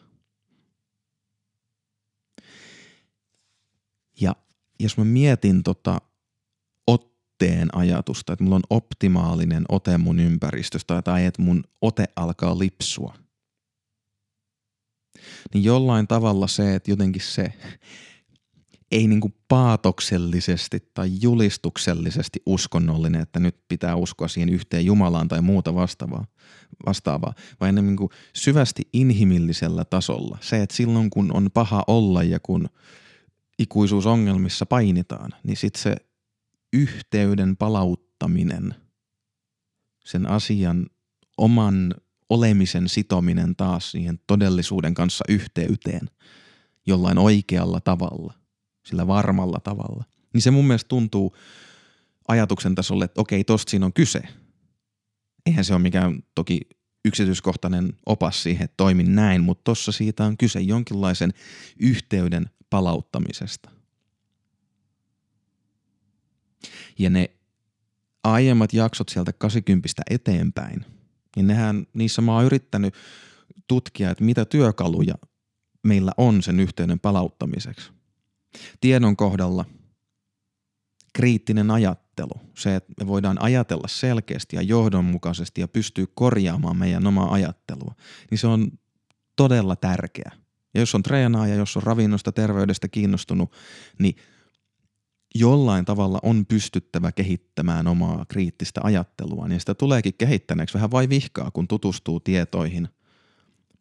Ja 4.21 4.37
jos 4.81 4.99
mä 4.99 5.05
mietin 5.05 5.63
tota 5.63 6.01
otteen 6.87 7.77
ajatusta, 7.77 8.33
että 8.33 8.43
mulla 8.43 8.57
on 8.57 8.63
optimaalinen 8.71 9.65
ote 9.69 9.99
mun 9.99 10.21
ympäristöstä 10.21 11.03
tai 11.03 11.25
että 11.25 11.43
mun 11.43 11.65
ote 11.81 12.05
alkaa 12.17 12.59
lipsua, 12.59 13.15
niin 15.55 15.65
jollain 15.65 16.07
tavalla 16.07 16.47
se, 16.47 16.75
että 16.75 16.91
jotenkin 16.91 17.23
se 17.23 17.53
ei 18.91 19.07
niin 19.07 19.21
kuin 19.21 19.35
paatoksellisesti 19.49 20.91
tai 20.95 21.11
julistuksellisesti 21.21 22.43
uskonnollinen, 22.47 23.21
että 23.21 23.41
nyt 23.41 23.57
pitää 23.69 23.97
uskoa 23.97 24.29
siihen 24.29 24.49
yhteen 24.49 24.87
Jumalaan 24.87 25.29
tai 25.29 25.43
muuta 25.43 25.75
vastaavaa, 25.75 26.27
vastaavaa 26.87 27.35
vaan 27.61 27.69
enemmän 27.69 27.87
niin 27.87 27.97
kuin 27.97 28.11
syvästi 28.35 28.83
inhimillisellä 28.93 29.85
tasolla. 29.85 30.39
Se, 30.41 30.63
että 30.63 30.77
silloin 30.77 31.11
kun 31.11 31.37
on 31.37 31.51
paha 31.55 31.85
olla 31.87 32.23
ja 32.23 32.41
kun 32.41 32.69
ikuisuusongelmissa 33.59 34.67
painitaan, 34.67 35.31
niin 35.43 35.57
sitten 35.57 35.83
se 35.83 35.97
yhteyden 36.73 37.57
palauttaminen, 37.57 38.75
sen 40.05 40.27
asian 40.27 40.87
oman 41.39 41.95
olemisen 42.29 42.89
sitominen 42.89 43.57
taas 43.57 43.91
siihen 43.91 44.21
todellisuuden 44.27 44.95
kanssa 44.95 45.25
yhteyteen 45.29 46.11
jollain 46.87 47.19
oikealla 47.19 47.81
tavalla– 47.81 48.35
sillä 48.87 49.07
varmalla 49.07 49.61
tavalla. 49.61 50.05
Niin 50.33 50.43
se 50.43 50.51
mun 50.51 50.67
mielestä 50.67 50.89
tuntuu 50.89 51.37
ajatuksen 52.29 52.75
tasolle, 52.75 53.05
että 53.05 53.21
okei, 53.21 53.45
tosta 53.45 53.71
siinä 53.71 53.87
on 53.87 53.93
kyse. 53.93 54.23
Eihän 55.47 55.65
se 55.65 55.75
ole 55.75 55.83
mikään 55.83 56.23
toki 56.35 56.61
yksityiskohtainen 57.05 57.93
opas 58.07 58.43
siihen, 58.43 58.65
että 58.65 58.75
toimin 58.77 59.15
näin, 59.15 59.43
mutta 59.43 59.65
tossa 59.65 59.93
siitä 59.93 60.25
on 60.25 60.37
kyse 60.37 60.61
jonkinlaisen 60.61 61.33
yhteyden 61.81 62.51
palauttamisesta. 62.71 63.71
Ja 66.99 67.11
ne 67.11 67.31
aiemmat 68.25 68.73
jaksot 68.73 69.09
sieltä 69.09 69.33
80 69.33 70.03
eteenpäin, 70.11 70.85
niin 71.37 71.47
nehän, 71.47 71.87
niissä 71.95 72.23
mä 72.23 72.35
oon 72.35 72.45
yrittänyt 72.45 72.95
tutkia, 73.67 74.11
että 74.11 74.25
mitä 74.25 74.45
työkaluja 74.45 75.15
meillä 75.83 76.13
on 76.17 76.43
sen 76.43 76.61
yhteyden 76.61 77.01
palauttamiseksi. 77.01 77.91
Tiedon 78.81 79.17
kohdalla 79.17 79.65
kriittinen 81.15 81.71
ajattelu, 81.71 82.41
se, 82.59 82.77
että 82.77 82.93
me 83.01 83.07
voidaan 83.07 83.43
ajatella 83.43 83.89
selkeästi 83.89 84.57
ja 84.57 84.63
johdonmukaisesti 84.63 85.61
ja 85.61 85.69
pystyy 85.69 86.07
korjaamaan 86.15 86.77
meidän 86.77 87.07
omaa 87.07 87.33
ajattelua, 87.33 87.95
niin 88.31 88.39
se 88.39 88.47
on 88.47 88.71
todella 89.37 89.77
tärkeä. 89.77 90.33
Ja 90.75 90.81
jos 90.81 90.95
on 90.95 91.03
treenaaja, 91.03 91.55
jos 91.55 91.77
on 91.77 91.83
ravinnosta, 91.83 92.33
terveydestä 92.33 92.89
kiinnostunut, 92.89 93.53
niin 93.99 94.17
jollain 95.35 95.85
tavalla 95.85 96.19
on 96.23 96.47
pystyttävä 96.47 97.13
kehittämään 97.13 97.87
omaa 97.87 98.25
kriittistä 98.29 98.81
ajattelua, 98.85 99.49
niin 99.49 99.61
sitä 99.61 99.75
tuleekin 99.75 100.15
kehittäneeksi 100.15 100.75
vähän 100.75 100.91
vai 100.91 101.09
vihkaa, 101.09 101.51
kun 101.51 101.69
tutustuu 101.69 102.21
tietoihin 102.21 102.89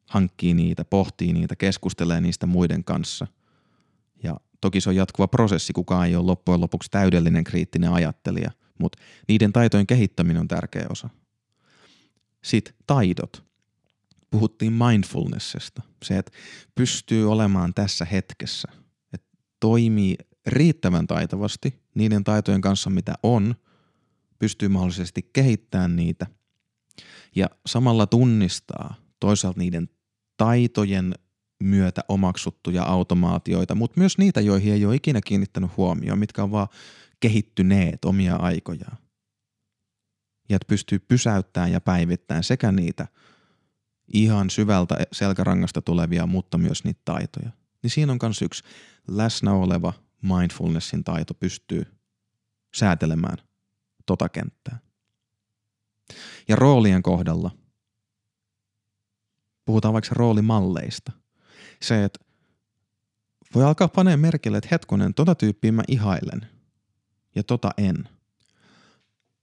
hankkii 0.09 0.53
niitä, 0.53 0.85
pohtii 0.85 1.33
niitä, 1.33 1.55
keskustelee 1.55 2.21
niistä 2.21 2.45
muiden 2.45 2.83
kanssa. 2.83 3.27
Ja 4.23 4.37
toki 4.65 4.81
se 4.81 4.89
on 4.89 4.95
jatkuva 4.95 5.27
prosessi, 5.27 5.73
kukaan 5.73 6.07
ei 6.07 6.15
ole 6.15 6.25
loppujen 6.25 6.61
lopuksi 6.61 6.91
täydellinen 6.91 7.43
kriittinen 7.43 7.91
ajattelija, 7.91 8.51
mutta 8.79 8.97
niiden 9.27 9.53
taitojen 9.53 9.87
kehittäminen 9.87 10.41
on 10.41 10.47
tärkeä 10.47 10.85
osa. 10.89 11.09
Sitten 12.43 12.73
taidot. 12.87 13.43
Puhuttiin 14.31 14.73
mindfulnessista. 14.73 15.81
Se, 16.03 16.17
että 16.17 16.31
pystyy 16.75 17.31
olemaan 17.31 17.73
tässä 17.73 18.05
hetkessä, 18.05 18.67
että 19.13 19.27
toimii 19.59 20.15
riittävän 20.47 21.07
taitavasti 21.07 21.79
niiden 21.95 22.23
taitojen 22.23 22.61
kanssa, 22.61 22.89
mitä 22.89 23.13
on, 23.23 23.55
pystyy 24.39 24.69
mahdollisesti 24.69 25.29
kehittämään 25.33 25.95
niitä 25.95 26.25
ja 27.35 27.49
samalla 27.65 28.07
tunnistaa 28.07 28.95
toisaalta 29.19 29.59
niiden 29.59 29.89
taitojen 30.37 31.13
myötä 31.63 32.01
omaksuttuja 32.07 32.83
automaatioita, 32.83 33.75
mutta 33.75 33.99
myös 33.99 34.17
niitä, 34.17 34.41
joihin 34.41 34.73
ei 34.73 34.85
ole 34.85 34.95
ikinä 34.95 35.21
kiinnittänyt 35.21 35.77
huomioon, 35.77 36.19
mitkä 36.19 36.43
on 36.43 36.51
vaan 36.51 36.67
kehittyneet 37.19 38.05
omia 38.05 38.35
aikojaan. 38.35 38.97
Ja 40.49 40.55
että 40.55 40.67
pystyy 40.67 40.99
pysäyttämään 40.99 41.71
ja 41.71 41.81
päivittämään 41.81 42.43
sekä 42.43 42.71
niitä 42.71 43.07
ihan 44.13 44.49
syvältä 44.49 44.97
selkärangasta 45.11 45.81
tulevia, 45.81 46.27
mutta 46.27 46.57
myös 46.57 46.83
niitä 46.83 47.01
taitoja. 47.05 47.49
Niin 47.83 47.91
siinä 47.91 48.11
on 48.11 48.19
myös 48.21 48.41
yksi 48.41 48.63
läsnä 49.07 49.53
oleva 49.53 49.93
mindfulnessin 50.21 51.03
taito 51.03 51.33
pystyy 51.33 51.85
säätelemään 52.75 53.37
tota 54.05 54.29
kenttää. 54.29 54.79
Ja 56.47 56.55
roolien 56.55 57.03
kohdalla 57.03 57.51
puhutaan 59.65 59.93
vaikka 59.93 60.15
roolimalleista. 60.15 61.11
Se, 61.81 62.03
että 62.03 62.19
voi 63.55 63.63
alkaa 63.63 63.87
paneen 63.87 64.19
merkille, 64.19 64.57
että 64.57 64.67
hetkonen, 64.71 65.13
tota 65.13 65.35
tyyppiä 65.35 65.71
mä 65.71 65.83
ihailen 65.87 66.49
ja 67.35 67.43
tota 67.43 67.71
en. 67.77 68.09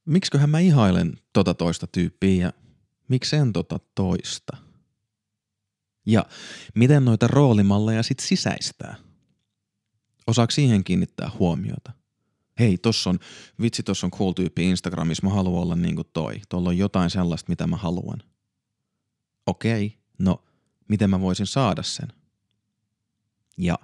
Miksiköhän 0.04 0.50
mä 0.50 0.58
ihailen 0.58 1.18
tota 1.32 1.54
toista 1.54 1.86
tyyppiä 1.86 2.46
ja 2.46 2.52
miksi 3.08 3.36
en 3.36 3.52
tota 3.52 3.80
toista? 3.94 4.56
Ja 6.06 6.26
miten 6.74 7.04
noita 7.04 7.26
roolimalleja 7.26 8.02
sit 8.02 8.20
sisäistää? 8.20 8.96
Osaako 10.26 10.50
siihen 10.50 10.84
kiinnittää 10.84 11.30
huomiota? 11.38 11.92
hei, 12.58 12.78
tossa 12.78 13.10
on, 13.10 13.18
vitsi, 13.60 13.82
tossa 13.82 14.06
on 14.06 14.10
cool 14.10 14.32
tyyppi 14.32 14.70
Instagramissa, 14.70 15.26
mä 15.26 15.34
haluan 15.34 15.62
olla 15.62 15.76
niin 15.76 15.96
kuin 15.96 16.08
toi. 16.12 16.40
Tuolla 16.48 16.68
on 16.68 16.78
jotain 16.78 17.10
sellaista, 17.10 17.48
mitä 17.48 17.66
mä 17.66 17.76
haluan. 17.76 18.22
Okei, 19.46 19.98
no 20.18 20.44
miten 20.88 21.10
mä 21.10 21.20
voisin 21.20 21.46
saada 21.46 21.82
sen? 21.82 22.12
Ja 23.58 23.78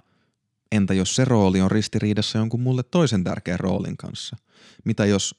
entä 0.71 0.93
jos 0.93 1.15
se 1.15 1.25
rooli 1.25 1.61
on 1.61 1.71
ristiriidassa 1.71 2.37
jonkun 2.37 2.61
mulle 2.61 2.83
toisen 2.83 3.23
tärkeän 3.23 3.59
roolin 3.59 3.97
kanssa? 3.97 4.37
Mitä 4.85 5.05
jos 5.05 5.35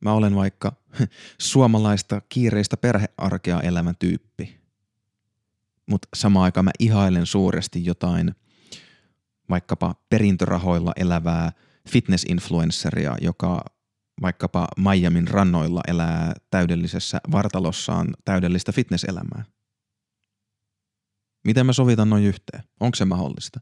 mä 0.00 0.12
olen 0.12 0.34
vaikka 0.34 0.72
suomalaista 1.38 2.22
kiireistä 2.28 2.76
perhearkea 2.76 3.60
elämä 3.60 3.94
tyyppi, 3.98 4.60
mutta 5.86 6.08
samaan 6.16 6.44
aikaan 6.44 6.64
mä 6.64 6.70
ihailen 6.78 7.26
suuresti 7.26 7.84
jotain 7.84 8.34
vaikkapa 9.50 9.94
perintörahoilla 10.08 10.92
elävää– 10.96 11.52
fitness-influenceria, 11.88 13.16
joka 13.20 13.64
vaikkapa 14.22 14.68
Miamin 14.76 15.28
rannoilla 15.28 15.80
elää 15.88 16.34
täydellisessä 16.50 17.20
vartalossaan 17.32 18.06
täydellistä 18.24 18.72
fitnesselämää. 18.72 19.44
Miten 21.44 21.66
mä 21.66 21.72
sovitan 21.72 22.10
noin 22.10 22.24
yhteen? 22.24 22.62
Onko 22.80 22.94
se 22.96 23.04
mahdollista? 23.04 23.60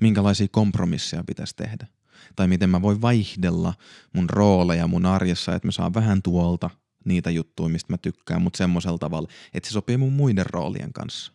Minkälaisia 0.00 0.46
kompromisseja 0.50 1.24
pitäisi 1.24 1.56
tehdä? 1.56 1.86
Tai 2.36 2.48
miten 2.48 2.70
mä 2.70 2.82
voin 2.82 3.02
vaihdella 3.02 3.74
mun 4.14 4.30
rooleja 4.30 4.86
mun 4.86 5.06
arjessa, 5.06 5.54
että 5.54 5.68
mä 5.68 5.72
saan 5.72 5.94
vähän 5.94 6.22
tuolta 6.22 6.70
niitä 7.04 7.30
juttuja, 7.30 7.68
mistä 7.68 7.92
mä 7.92 7.98
tykkään, 7.98 8.42
mutta 8.42 8.56
semmoisella 8.56 8.98
tavalla, 8.98 9.28
että 9.54 9.68
se 9.68 9.72
sopii 9.72 9.96
mun 9.96 10.12
muiden 10.12 10.46
roolien 10.46 10.92
kanssa. 10.92 11.32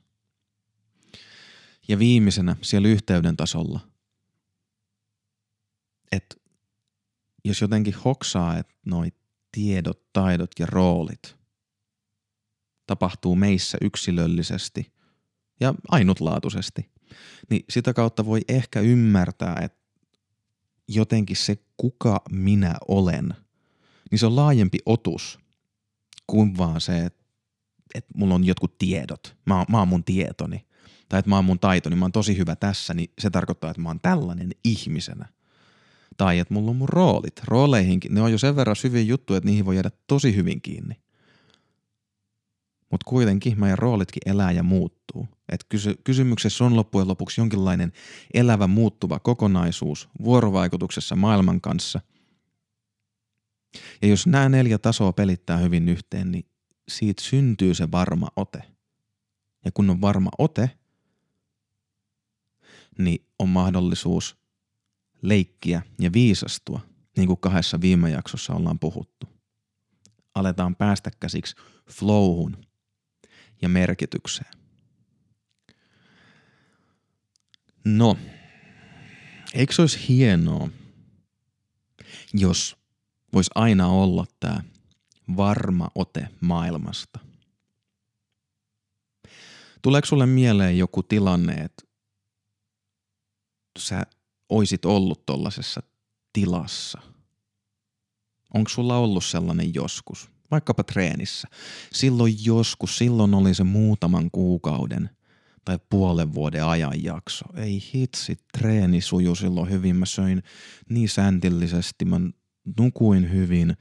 Ja 1.88 2.00
viimeisenä 2.00 2.56
siellä 2.62 2.88
yhteyden 2.88 3.38
tasolla– 3.38 3.80
että 6.16 6.36
jos 7.46 7.62
jotenkin 7.62 7.96
hoksaa, 8.06 8.58
että 8.58 8.74
noi 8.86 9.12
tiedot, 9.52 10.14
taidot 10.14 10.52
ja 10.60 10.66
roolit 10.66 11.38
tapahtuu 12.88 13.36
meissä 13.36 13.78
yksilöllisesti 13.82 14.93
ja 15.64 15.74
ainutlaatuisesti, 15.90 16.90
niin 17.50 17.66
sitä 17.70 17.94
kautta 17.94 18.26
voi 18.26 18.42
ehkä 18.48 18.80
ymmärtää, 18.80 19.60
että 19.62 19.84
jotenkin 20.88 21.36
se 21.36 21.58
kuka 21.78 22.22
minä 22.32 22.76
olen, 22.88 23.34
niin 24.12 24.20
se 24.20 24.26
on 24.26 24.36
laajempi 24.36 24.78
otus 24.86 25.40
kuin 26.28 26.58
vaan 26.58 26.82
se, 26.82 27.00
että, 27.00 27.24
että 27.96 28.12
mulla 28.16 28.36
on 28.36 28.44
jotkut 28.44 28.78
tiedot, 28.78 29.38
mä, 29.46 29.66
mä 29.70 29.80
oon 29.80 29.88
mun 29.88 30.04
tietoni, 30.04 30.66
tai 31.10 31.20
että 31.20 31.30
mä 31.30 31.36
oon 31.36 31.46
mun 31.46 31.60
taitoni, 31.60 31.96
mä 31.96 32.06
oon 32.06 32.12
tosi 32.12 32.38
hyvä 32.38 32.56
tässä, 32.56 32.94
niin 32.94 33.12
se 33.20 33.30
tarkoittaa, 33.30 33.70
että 33.72 33.82
mä 33.82 33.90
oon 33.90 34.00
tällainen 34.00 34.52
ihmisenä– 34.64 35.26
tai 36.18 36.40
että 36.40 36.54
mulla 36.54 36.70
on 36.70 36.76
mun 36.76 36.90
roolit. 36.90 37.42
Rooleihinkin, 37.44 38.14
ne 38.14 38.22
on 38.22 38.32
jo 38.32 38.38
sen 38.38 38.56
verran 38.56 38.76
hyviä 38.84 39.02
juttuja, 39.02 39.38
että 39.38 39.50
niihin 39.50 39.66
voi 39.66 39.76
jäädä 39.76 39.92
tosi 40.08 40.36
hyvin 40.36 40.62
kiinni. 40.62 40.96
Mutta 42.94 43.10
kuitenkin 43.10 43.60
meidän 43.60 43.78
roolitkin 43.78 44.22
elää 44.26 44.52
ja 44.52 44.64
muuttuu. 44.64 45.28
Et 45.50 45.66
kysy- 45.70 45.96
kysymyksessä 46.04 46.66
on 46.66 46.76
loppujen 46.76 47.08
lopuksi 47.08 47.42
jonkinlainen 47.42 47.92
elävä 48.34 48.68
muuttuva 48.68 49.20
kokonaisuus 49.20 50.10
vuorovaikutuksessa 50.24 51.16
maailman 51.16 51.62
kanssa. 51.62 52.02
Ja 54.02 54.08
jos 54.08 54.28
nämä 54.28 54.50
neljä 54.50 54.78
tasoa 54.78 55.14
pelittää 55.14 55.58
hyvin 55.58 55.90
yhteen, 55.90 56.32
niin 56.32 56.46
siitä 56.88 57.24
syntyy 57.24 57.74
se 57.74 57.92
varma 57.92 58.28
ote. 58.36 58.64
Ja 59.66 59.72
kun 59.72 59.90
on 59.90 60.02
varma 60.02 60.30
ote, 60.38 60.70
niin 62.98 63.26
on 63.40 63.50
mahdollisuus 63.50 64.38
leikkiä 65.22 65.82
ja 66.00 66.14
viisastua, 66.14 66.80
niin 67.18 67.28
kuin 67.28 67.40
kahdessa 67.40 67.82
viime 67.82 68.10
jaksossa 68.10 68.54
ollaan 68.54 68.80
puhuttu. 68.80 69.28
Aletaan 70.36 70.76
päästä 70.76 71.12
käsiksi 71.20 71.56
flowhun 71.92 72.58
ja 73.64 73.70
merkitykseen. 73.70 74.54
No, 77.86 78.18
eikö 79.54 79.74
se 79.74 79.82
olisi 79.82 80.08
hienoa, 80.08 80.70
jos 82.34 82.78
voisi 83.34 83.52
aina 83.56 83.88
olla 83.88 84.26
tämä 84.40 84.64
varma 85.38 85.90
ote 85.96 86.28
maailmasta? 86.42 87.20
Tuleeko 89.82 90.06
sulle 90.06 90.26
mieleen 90.26 90.78
joku 90.78 91.04
tilanne, 91.04 91.54
että 91.54 91.84
sä 93.80 94.06
oisit 94.50 94.86
ollut 94.86 95.26
tollaisessa 95.26 95.84
tilassa? 96.34 97.02
Onko 98.54 98.70
sulla 98.70 98.98
ollut 98.98 99.26
sellainen 99.26 99.74
joskus? 99.74 100.30
Vaikkapa 100.52 100.84
treenissä. 100.84 101.48
Silloin 101.94 102.46
joskus, 102.46 102.98
silloin 102.98 103.34
oli 103.34 103.54
se 103.54 103.64
muutaman 103.64 104.32
kuukauden 104.32 105.10
tai 105.66 105.80
puolen 105.90 106.34
vuoden 106.34 106.66
ajanjakso. 106.66 107.46
Ei 107.56 107.84
hitsi, 107.94 108.38
treeni 108.58 109.02
suju 109.02 109.36
silloin 109.36 109.70
hyvin. 109.70 109.96
Mä 109.96 110.06
söin 110.06 110.44
niin 110.90 111.10
säntillisesti, 111.10 112.06
mä 112.06 112.22
nukuin 112.80 113.32
hyvin, 113.32 113.78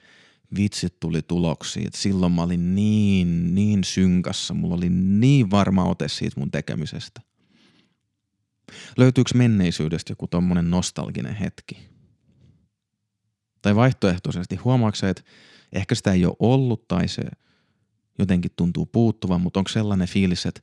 vitsit 0.57 1.01
tuli 1.01 1.23
tuloksia. 1.23 1.89
silloin 1.95 2.33
mä 2.33 2.43
olin 2.43 2.75
niin, 2.75 3.55
niin 3.55 3.85
synkassa, 3.85 4.55
mulla 4.55 4.75
oli 4.75 4.89
niin 4.91 5.51
varma 5.51 5.85
ote 5.85 6.09
siitä 6.09 6.41
mun 6.41 6.51
tekemisestä. 6.51 7.21
Löytyykö 8.97 9.31
menneisyydestä 9.35 10.13
joku 10.13 10.27
tommonen 10.27 10.71
nostalginen 10.71 11.35
hetki? 11.35 11.79
Tai 13.63 13.77
vaihtoehtoisesti 13.77 14.57
huomaatko 14.57 15.07
että 15.07 15.23
ehkä 15.73 15.95
sitä 15.95 16.13
ei 16.13 16.27
ole 16.27 16.37
ollut 16.39 16.89
tai 16.89 17.09
se 17.09 17.23
jotenkin 18.19 18.51
tuntuu 18.57 18.87
puuttuvan, 18.87 19.41
mutta 19.41 19.61
onko 19.61 19.69
sellainen 19.69 20.09
fiilis, 20.09 20.47
että 20.47 20.61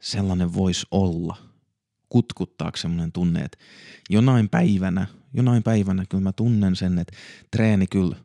sellainen 0.00 0.54
voisi 0.54 0.86
olla? 0.90 1.36
Kutkuttaako 2.08 2.76
semmoinen 2.76 3.12
tunne, 3.12 3.40
että 3.40 3.58
jonain 4.10 4.48
päivänä, 4.48 5.06
jonain 5.34 5.62
päivänä 5.62 6.04
kyllä 6.08 6.22
mä 6.22 6.32
tunnen 6.32 6.76
sen, 6.76 6.98
että 6.98 7.16
treeni 7.50 7.86
kyllä, 7.86 8.16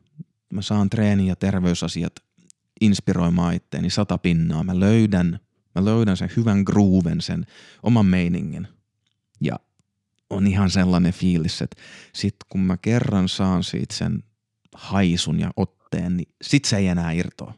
mä 0.52 0.62
saan 0.62 0.90
treeni 0.90 1.26
ja 1.26 1.36
terveysasiat 1.36 2.12
inspiroimaan 2.80 3.54
itteeni 3.54 3.90
sata 3.90 4.18
pinnaa. 4.18 4.64
Mä 4.64 4.80
löydän, 4.80 5.40
mä 5.74 5.84
löydän 5.84 6.16
sen 6.16 6.30
hyvän 6.36 6.62
grooven, 6.62 7.20
sen 7.20 7.46
oman 7.82 8.06
meiningin– 8.06 8.68
ja 9.40 9.60
on 10.30 10.46
ihan 10.46 10.70
sellainen 10.70 11.12
fiilis, 11.12 11.62
että 11.62 11.82
sit 12.14 12.36
kun 12.48 12.60
mä 12.60 12.76
kerran 12.76 13.28
saan 13.28 13.64
siitä 13.64 13.94
sen 13.94 14.22
haisun 14.74 15.40
ja 15.40 15.50
otteen, 15.90 16.16
niin 16.16 16.28
sit 16.42 16.64
se 16.64 16.76
ei 16.76 16.86
enää 16.86 17.12
irtoa. 17.12 17.54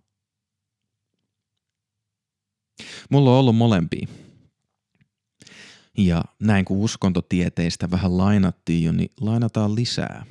Mulla 3.11 3.31
on 3.31 3.37
ollut 3.37 3.57
molempia. 3.57 4.07
Ja 5.99 6.25
näin 6.39 6.65
kun 6.65 6.79
uskontotieteistä 6.79 7.91
vähän 7.91 8.19
lainattiin 8.19 8.85
jo, 8.85 8.93
niin 8.93 9.11
lainataan 9.21 9.75
lisää. 9.75 10.27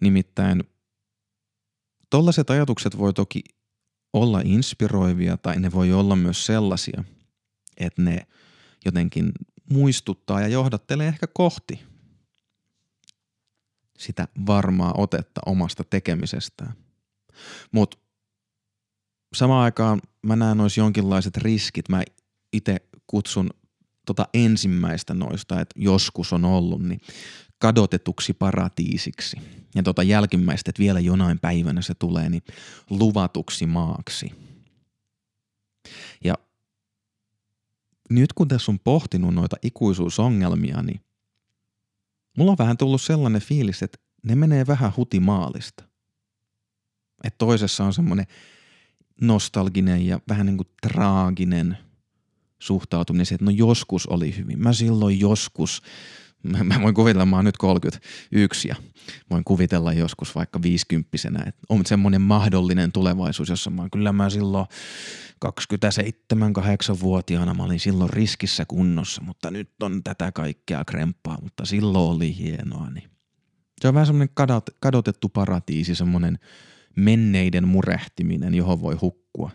Nimittäin 0.00 0.64
tollaiset 2.10 2.50
ajatukset 2.50 2.98
voi 2.98 3.12
toki 3.12 3.40
olla 4.12 4.40
inspiroivia 4.44 5.36
tai 5.36 5.60
ne 5.60 5.72
voi 5.72 5.92
olla 5.92 6.16
myös 6.16 6.46
sellaisia, 6.46 7.04
että 7.76 8.02
ne 8.02 8.26
jotenkin 8.84 9.32
muistuttaa 9.70 10.40
ja 10.40 10.48
johdattelee 10.48 11.08
ehkä 11.08 11.26
kohti 11.26 11.93
sitä 14.06 14.28
varmaa 14.46 14.94
otetta 14.96 15.40
omasta 15.46 15.84
tekemisestään. 15.84 16.72
Mutta 17.72 17.96
samaan 19.34 19.64
aikaan 19.64 20.00
mä 20.22 20.36
näen 20.36 20.56
noissa 20.56 20.80
jonkinlaiset 20.80 21.36
riskit. 21.36 21.88
Mä 21.88 22.02
itse 22.52 22.76
kutsun 23.06 23.50
tota 24.06 24.28
ensimmäistä 24.34 25.14
noista, 25.14 25.60
että 25.60 25.74
joskus 25.78 26.32
on 26.32 26.44
ollut, 26.44 26.82
niin 26.82 27.00
kadotetuksi 27.58 28.32
paratiisiksi. 28.32 29.36
Ja 29.74 29.82
tota 29.82 30.02
jälkimmäistä, 30.02 30.70
että 30.70 30.82
vielä 30.82 31.00
jonain 31.00 31.38
päivänä 31.38 31.82
se 31.82 31.94
tulee, 31.94 32.28
niin 32.28 32.42
luvatuksi 32.90 33.66
maaksi. 33.66 34.32
Ja 36.24 36.34
nyt 38.10 38.32
kun 38.32 38.48
tässä 38.48 38.72
on 38.72 38.78
pohtinut 38.78 39.34
noita 39.34 39.56
ikuisuusongelmia, 39.62 40.82
niin 40.82 41.00
mulla 42.38 42.50
on 42.50 42.58
vähän 42.58 42.76
tullut 42.76 43.02
sellainen 43.02 43.40
fiilis, 43.40 43.82
että 43.82 43.98
ne 44.22 44.34
menee 44.34 44.66
vähän 44.66 44.92
hutimaalista. 44.96 45.84
Että 47.24 47.38
toisessa 47.38 47.84
on 47.84 47.92
semmoinen 47.92 48.26
nostalginen 49.20 50.06
ja 50.06 50.20
vähän 50.28 50.46
niin 50.46 50.56
kuin 50.56 50.68
traaginen 50.82 51.78
suhtautuminen 52.58 53.26
että 53.32 53.44
no 53.44 53.50
joskus 53.50 54.06
oli 54.06 54.36
hyvin. 54.36 54.58
Mä 54.58 54.72
silloin 54.72 55.20
joskus, 55.20 55.82
mä, 56.44 56.64
mä 56.64 56.82
voin 56.82 56.94
kuvitella, 56.94 57.26
mä 57.26 57.36
oon 57.36 57.44
nyt 57.44 57.56
31 57.56 58.68
ja 58.68 58.76
voin 59.30 59.44
kuvitella 59.44 59.92
joskus 59.92 60.34
vaikka 60.34 60.62
50 60.62 61.08
että 61.46 61.62
on 61.68 61.86
semmoinen 61.86 62.20
mahdollinen 62.20 62.92
tulevaisuus, 62.92 63.48
jossa 63.48 63.70
mä 63.70 63.88
kyllä 63.92 64.12
mä 64.12 64.30
silloin 64.30 64.66
27-8-vuotiaana 65.44 67.54
mä 67.54 67.64
olin 67.64 67.80
silloin 67.80 68.10
riskissä 68.10 68.64
kunnossa, 68.64 69.22
mutta 69.22 69.50
nyt 69.50 69.70
on 69.82 70.04
tätä 70.04 70.32
kaikkea 70.32 70.84
kremppaa, 70.84 71.38
mutta 71.42 71.64
silloin 71.64 72.16
oli 72.16 72.36
hienoa. 72.36 72.90
Niin. 72.90 73.10
Se 73.80 73.88
on 73.88 73.94
vähän 73.94 74.06
semmoinen 74.06 74.34
kadot, 74.34 74.70
kadotettu 74.80 75.28
paratiisi, 75.28 75.94
semmoinen 75.94 76.38
menneiden 76.96 77.68
murehtiminen, 77.68 78.54
johon 78.54 78.80
voi 78.80 78.94
hukkua. 78.94 79.50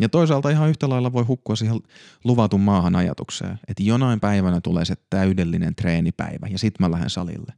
Ja 0.00 0.08
toisaalta 0.08 0.50
ihan 0.50 0.68
yhtä 0.68 0.88
lailla 0.88 1.12
voi 1.12 1.24
hukkua 1.24 1.56
siihen 1.56 1.80
luvatun 2.24 2.60
maahan 2.60 2.96
ajatukseen, 2.96 3.58
että 3.68 3.82
jonain 3.82 4.20
päivänä 4.20 4.60
tulee 4.60 4.84
se 4.84 4.94
täydellinen 5.10 5.74
treenipäivä 5.74 6.46
ja 6.46 6.58
sit 6.58 6.80
mä 6.80 6.90
lähden 6.90 7.10
salille. 7.10 7.52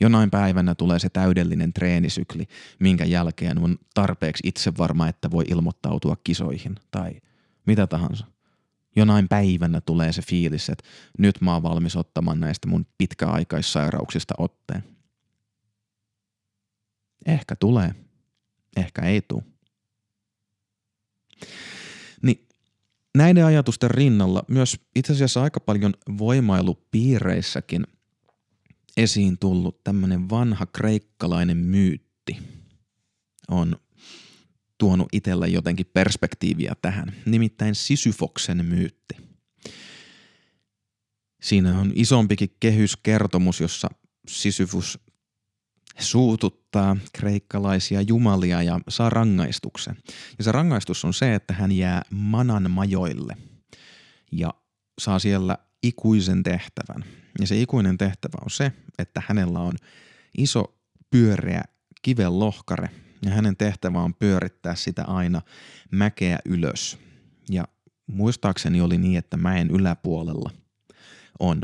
Jonain 0.00 0.30
päivänä 0.30 0.74
tulee 0.74 0.98
se 0.98 1.08
täydellinen 1.08 1.72
treenisykli, 1.72 2.46
minkä 2.78 3.04
jälkeen 3.04 3.58
on 3.58 3.78
tarpeeksi 3.94 4.48
itse 4.48 4.72
varma, 4.78 5.08
että 5.08 5.30
voi 5.30 5.44
ilmoittautua 5.48 6.16
kisoihin 6.24 6.74
tai 6.90 7.12
mitä 7.66 7.86
tahansa. 7.86 8.26
Jonain 8.96 9.28
päivänä 9.28 9.80
tulee 9.80 10.12
se 10.12 10.22
fiilis, 10.22 10.68
että 10.68 10.84
nyt 11.18 11.40
mä 11.40 11.52
oon 11.52 11.62
valmis 11.62 11.96
ottamaan 11.96 12.40
näistä 12.40 12.68
mun 12.68 12.86
pitkäaikaissairauksista 12.98 14.34
otteen. 14.38 14.84
Ehkä 17.26 17.56
tulee, 17.56 17.94
ehkä 18.76 19.02
ei 19.02 19.22
tule. 19.22 19.51
Niin 22.22 22.48
näiden 23.16 23.44
ajatusten 23.44 23.90
rinnalla 23.90 24.44
myös 24.48 24.80
itse 24.96 25.12
asiassa 25.12 25.42
aika 25.42 25.60
paljon 25.60 25.94
voimailupiireissäkin 26.18 27.86
esiin 28.96 29.38
tullut 29.38 29.84
tämmöinen 29.84 30.30
vanha 30.30 30.66
kreikkalainen 30.66 31.56
myytti 31.56 32.38
on 33.48 33.76
tuonut 34.78 35.08
itsellä 35.12 35.46
jotenkin 35.46 35.86
perspektiiviä 35.86 36.74
tähän, 36.82 37.12
nimittäin 37.26 37.74
Sisyfoksen 37.74 38.64
myytti. 38.64 39.16
Siinä 41.42 41.78
on 41.78 41.92
isompikin 41.94 42.56
kehyskertomus, 42.60 43.60
jossa 43.60 43.88
Sisyfus 44.28 44.98
suututtaa 45.98 46.96
kreikkalaisia 47.12 48.00
jumalia 48.00 48.62
ja 48.62 48.80
saa 48.88 49.10
rangaistuksen. 49.10 49.96
Ja 50.38 50.44
se 50.44 50.52
rangaistus 50.52 51.04
on 51.04 51.14
se, 51.14 51.34
että 51.34 51.54
hän 51.54 51.72
jää 51.72 52.02
manan 52.10 52.70
majoille 52.70 53.36
ja 54.32 54.54
saa 54.98 55.18
siellä 55.18 55.58
ikuisen 55.82 56.42
tehtävän. 56.42 57.04
Ja 57.40 57.46
se 57.46 57.60
ikuinen 57.60 57.98
tehtävä 57.98 58.38
on 58.44 58.50
se, 58.50 58.72
että 58.98 59.22
hänellä 59.28 59.58
on 59.58 59.72
iso 60.38 60.74
pyöreä 61.10 61.62
kiven 62.02 62.38
lohkare 62.38 62.90
ja 63.24 63.30
hänen 63.30 63.56
tehtävä 63.56 64.00
on 64.00 64.14
pyörittää 64.14 64.74
sitä 64.74 65.04
aina 65.04 65.42
mäkeä 65.90 66.38
ylös. 66.44 66.98
Ja 67.50 67.68
muistaakseni 68.06 68.80
oli 68.80 68.98
niin, 68.98 69.18
että 69.18 69.36
mäen 69.36 69.70
yläpuolella 69.70 70.50
on 71.38 71.62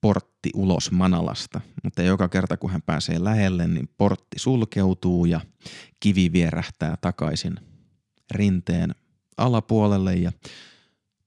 portti 0.00 0.31
ulos 0.54 0.90
Manalasta, 0.90 1.60
mutta 1.84 2.02
joka 2.02 2.28
kerta 2.28 2.56
kun 2.56 2.70
hän 2.70 2.82
pääsee 2.82 3.24
lähelle, 3.24 3.66
niin 3.66 3.88
portti 3.96 4.38
sulkeutuu 4.38 5.24
ja 5.24 5.40
kivi 6.00 6.32
vierähtää 6.32 6.96
takaisin 7.00 7.56
rinteen 8.30 8.94
alapuolelle 9.36 10.14
ja 10.14 10.32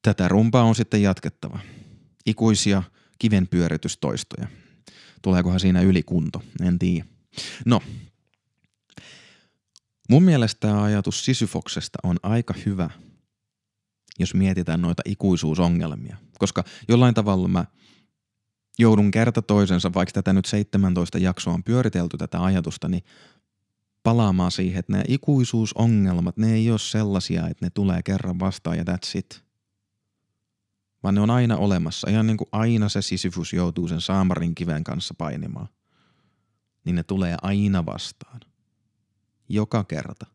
tätä 0.02 0.28
rumpaa 0.28 0.64
on 0.64 0.76
sitten 0.76 1.02
jatkettava. 1.02 1.60
Ikuisia 2.26 2.84
kivenpyöritystoistoja. 3.20 4.48
Tuleekohan 5.22 5.60
siinä 5.60 5.82
ylikunto, 5.82 6.42
en 6.62 6.80
tiedä. 6.80 7.06
No, 7.66 7.82
mun 10.10 10.24
mielestä 10.24 10.60
tämä 10.60 10.84
ajatus 10.84 11.26
Sisyfoksesta 11.26 12.00
on 12.04 12.18
aika 12.24 12.54
hyvä, 12.66 12.90
jos 14.20 14.34
mietitään 14.34 14.82
noita 14.82 15.02
ikuisuusongelmia. 15.06 16.18
Koska 16.40 16.64
jollain 16.88 17.14
tavalla 17.14 17.48
mä 17.48 17.66
joudun 18.78 19.12
kerta 19.12 19.42
toisensa, 19.42 19.94
vaikka 19.94 20.14
tätä 20.14 20.34
nyt 20.34 20.46
17 20.46 21.18
jaksoa 21.18 21.54
on 21.54 21.64
pyöritelty 21.64 22.18
tätä 22.18 22.44
ajatusta, 22.44 22.88
niin 22.88 23.04
palaamaan 24.04 24.52
siihen, 24.52 24.80
että 24.80 24.92
nämä 24.92 25.04
ikuisuusongelmat, 25.08 26.38
ne 26.38 26.54
ei 26.54 26.72
ole 26.72 26.80
sellaisia, 26.80 27.48
että 27.48 27.66
ne 27.66 27.70
tulee 27.70 28.04
kerran 28.04 28.40
vastaan 28.40 28.78
ja 28.78 28.84
that's 28.84 29.18
it. 29.18 29.44
Vaan 31.04 31.16
ne 31.16 31.22
on 31.22 31.30
aina 31.30 31.58
olemassa, 31.58 32.10
ihan 32.10 32.28
niin 32.28 32.38
kuin 32.38 32.48
aina 32.52 32.90
se 32.90 33.02
Sisyfus 33.02 33.54
joutuu 33.54 33.88
sen 33.88 34.02
saamarin 34.02 34.56
kiven 34.56 34.84
kanssa 34.84 35.14
painimaan. 35.18 35.68
Niin 36.86 36.96
ne 36.96 37.04
tulee 37.04 37.38
aina 37.42 37.86
vastaan. 37.86 38.40
Joka 39.50 39.84
kerta. 39.84 40.26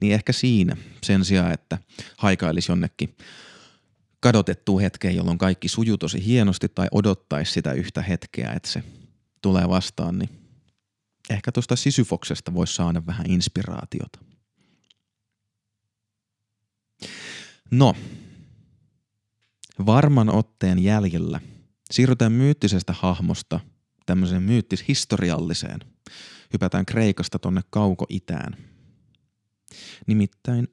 Niin 0.00 0.14
ehkä 0.14 0.32
siinä, 0.32 0.76
sen 1.02 1.24
sijaan, 1.24 1.52
että 1.52 1.78
haikailisi 2.18 2.72
jonnekin 2.72 3.16
kadotettua 4.22 4.80
hetkeen, 4.80 5.16
jolloin 5.16 5.38
kaikki 5.38 5.68
sujuu 5.68 5.98
tosi 5.98 6.24
hienosti 6.24 6.68
tai 6.68 6.88
odottaisi 6.92 7.52
sitä 7.52 7.72
yhtä 7.72 8.02
hetkeä, 8.02 8.52
että 8.52 8.68
se 8.68 8.82
tulee 9.42 9.68
vastaan, 9.68 10.18
niin 10.18 10.30
ehkä 11.30 11.52
tuosta 11.52 11.76
Sisyfoksesta 11.76 12.54
voisi 12.54 12.74
saada 12.74 13.06
vähän 13.06 13.30
inspiraatiota. 13.30 14.18
No, 17.70 17.94
varman 19.86 20.34
otteen 20.34 20.78
jäljellä 20.78 21.40
siirrytään 21.90 22.32
myyttisestä 22.32 22.92
hahmosta 22.92 23.60
tämmöiseen 24.06 24.42
myyttis-historialliseen. 24.42 25.80
Hypätään 26.52 26.86
Kreikasta 26.86 27.38
tonne 27.38 27.60
kauko-itään. 27.70 28.56
Nimittäin 30.06 30.68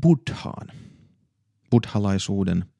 Buddhaan. 0.00 0.68
Buddhalaisuuden 1.70 2.73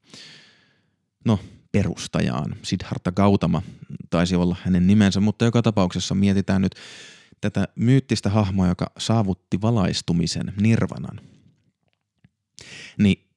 no, 1.25 1.39
perustajaan. 1.71 2.55
Siddhartha 2.63 3.11
Gautama 3.11 3.61
taisi 4.09 4.35
olla 4.35 4.55
hänen 4.63 4.87
nimensä, 4.87 5.19
mutta 5.19 5.45
joka 5.45 5.61
tapauksessa 5.61 6.15
mietitään 6.15 6.61
nyt 6.61 6.75
tätä 7.41 7.67
myyttistä 7.75 8.29
hahmoa, 8.29 8.67
joka 8.67 8.91
saavutti 8.97 9.61
valaistumisen, 9.61 10.53
nirvanan. 10.61 11.21
Niin 12.97 13.27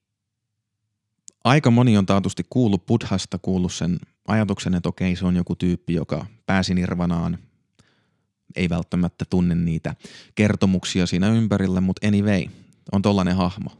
aika 1.43 1.71
moni 1.71 1.97
on 1.97 2.05
taatusti 2.05 2.45
kuullut 2.49 2.85
Buddhasta, 2.85 3.37
kuullut 3.37 3.73
sen 3.73 3.99
ajatuksen, 4.27 4.75
että 4.75 4.89
okei, 4.89 5.15
se 5.15 5.25
on 5.25 5.35
joku 5.35 5.55
tyyppi, 5.55 5.93
joka 5.93 6.25
pääsi 6.45 6.73
nirvanaan, 6.73 7.37
ei 8.55 8.69
välttämättä 8.69 9.25
tunne 9.29 9.55
niitä 9.55 9.95
kertomuksia 10.35 11.05
siinä 11.05 11.29
ympärillä, 11.29 11.81
mutta 11.81 12.07
anyway, 12.07 12.45
on 12.91 13.01
tollainen 13.01 13.35
hahmo. 13.35 13.71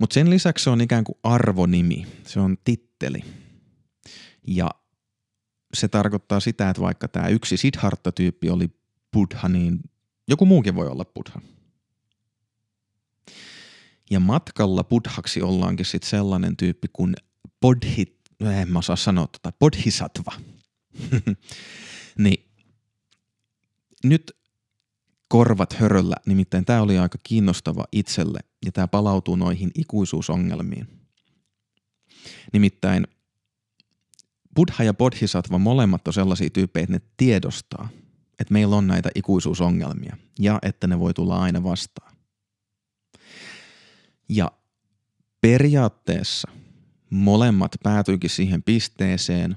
Mutta 0.00 0.14
sen 0.14 0.30
lisäksi 0.30 0.64
se 0.64 0.70
on 0.70 0.80
ikään 0.80 1.04
kuin 1.04 1.18
arvonimi, 1.22 2.06
se 2.26 2.40
on 2.40 2.56
titteli. 2.64 3.24
Ja 4.46 4.70
se 5.74 5.88
tarkoittaa 5.88 6.40
sitä, 6.40 6.70
että 6.70 6.82
vaikka 6.82 7.08
tämä 7.08 7.28
yksi 7.28 7.56
Siddhartha-tyyppi 7.56 8.50
oli 8.50 8.70
Buddha, 9.12 9.48
niin 9.48 9.80
joku 10.28 10.46
muukin 10.46 10.74
voi 10.74 10.88
olla 10.88 11.04
Buddha. 11.04 11.40
Ja 14.10 14.20
matkalla 14.20 14.84
buddhaksi 14.84 15.42
ollaankin 15.42 15.86
sitten 15.86 16.10
sellainen 16.10 16.56
tyyppi 16.56 16.88
kuin 16.92 17.14
bodhi, 17.60 18.18
en 18.40 18.72
mä 18.72 18.78
osaa 18.78 18.96
sanoa 18.96 19.26
tota, 19.26 19.52
bodhisattva. 19.58 20.32
niin 22.18 22.50
nyt 24.04 24.36
korvat 25.28 25.72
höröllä, 25.72 26.16
nimittäin 26.26 26.64
tämä 26.64 26.82
oli 26.82 26.98
aika 26.98 27.18
kiinnostava 27.22 27.84
itselle 27.92 28.40
ja 28.64 28.72
tämä 28.72 28.88
palautuu 28.88 29.36
noihin 29.36 29.70
ikuisuusongelmiin. 29.74 30.88
Nimittäin 32.52 33.06
Buddha 34.54 34.84
ja 34.84 34.94
Bodhisattva 34.94 35.58
molemmat 35.58 36.08
on 36.08 36.14
sellaisia 36.14 36.50
tyyppejä, 36.50 36.84
että 36.84 36.92
ne 36.92 37.00
tiedostaa, 37.16 37.88
että 38.38 38.52
meillä 38.52 38.76
on 38.76 38.86
näitä 38.86 39.10
ikuisuusongelmia 39.14 40.16
ja 40.38 40.58
että 40.62 40.86
ne 40.86 40.98
voi 40.98 41.14
tulla 41.14 41.42
aina 41.42 41.62
vastaan. 41.62 42.16
Ja 44.28 44.52
periaatteessa 45.40 46.48
molemmat 47.10 47.76
päätyikin 47.82 48.30
siihen 48.30 48.62
pisteeseen, 48.62 49.56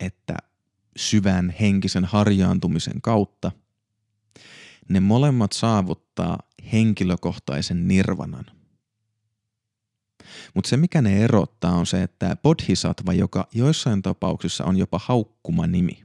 että 0.00 0.36
syvän 0.96 1.54
henkisen 1.60 2.04
harjaantumisen 2.04 3.00
kautta 3.02 3.52
ne 4.88 5.00
molemmat 5.00 5.52
saavuttaa 5.52 6.38
henkilökohtaisen 6.72 7.88
nirvanan. 7.88 8.46
Mutta 10.54 10.70
se, 10.70 10.76
mikä 10.76 11.02
ne 11.02 11.24
erottaa, 11.24 11.72
on 11.72 11.86
se, 11.86 12.02
että 12.02 12.36
bodhisattva, 12.42 13.12
joka 13.12 13.48
joissain 13.54 14.02
tapauksissa 14.02 14.64
on 14.64 14.76
jopa 14.76 15.00
haukkuma 15.04 15.66
nimi, 15.66 16.04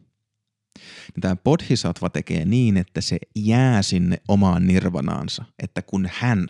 niin 1.15 1.21
tämä 1.21 1.35
bodhisattva 1.35 2.09
tekee 2.09 2.45
niin, 2.45 2.77
että 2.77 3.01
se 3.01 3.17
jää 3.35 3.81
sinne 3.81 4.17
omaan 4.27 4.67
nirvanaansa, 4.67 5.45
että 5.59 5.81
kun 5.81 6.09
hän 6.13 6.47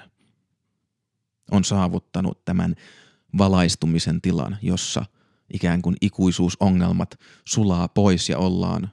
on 1.52 1.64
saavuttanut 1.64 2.46
tämän 2.46 2.76
valaistumisen 3.38 4.22
tilan, 4.22 4.58
jossa 4.62 5.06
ikään 5.54 5.82
kuin 5.82 5.96
ikuisuusongelmat 6.02 7.20
sulaa 7.46 7.88
pois 7.88 8.30
ja 8.30 8.38
ollaan 8.38 8.92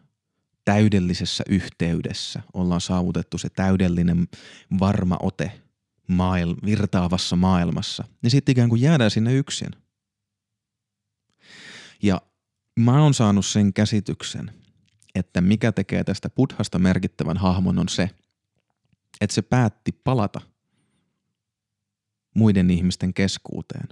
täydellisessä 0.64 1.44
yhteydessä, 1.48 2.42
ollaan 2.55 2.81
saavutettu 2.81 3.38
se 3.38 3.48
täydellinen 3.48 4.29
varma 4.81 5.18
ote 5.22 5.61
maail- 6.09 6.64
virtaavassa 6.64 7.37
maailmassa, 7.37 8.05
niin 8.22 8.31
sitten 8.31 8.53
ikään 8.53 8.68
kuin 8.68 8.81
jäädään 8.81 9.11
sinne 9.11 9.35
yksin. 9.35 9.70
Ja 12.03 12.20
mä 12.81 13.03
oon 13.03 13.14
saanut 13.14 13.46
sen 13.46 13.72
käsityksen, 13.72 14.51
että 15.14 15.40
mikä 15.40 15.72
tekee 15.72 16.05
tästä 16.05 16.31
buddhasta 16.31 16.79
merkittävän 16.79 17.37
hahmon 17.37 17.79
on 17.79 17.88
se, 17.88 18.11
että 19.20 19.35
se 19.35 19.42
päätti 19.42 19.92
palata 19.92 20.40
muiden 22.35 22.70
ihmisten 22.70 23.14
keskuuteen. 23.14 23.88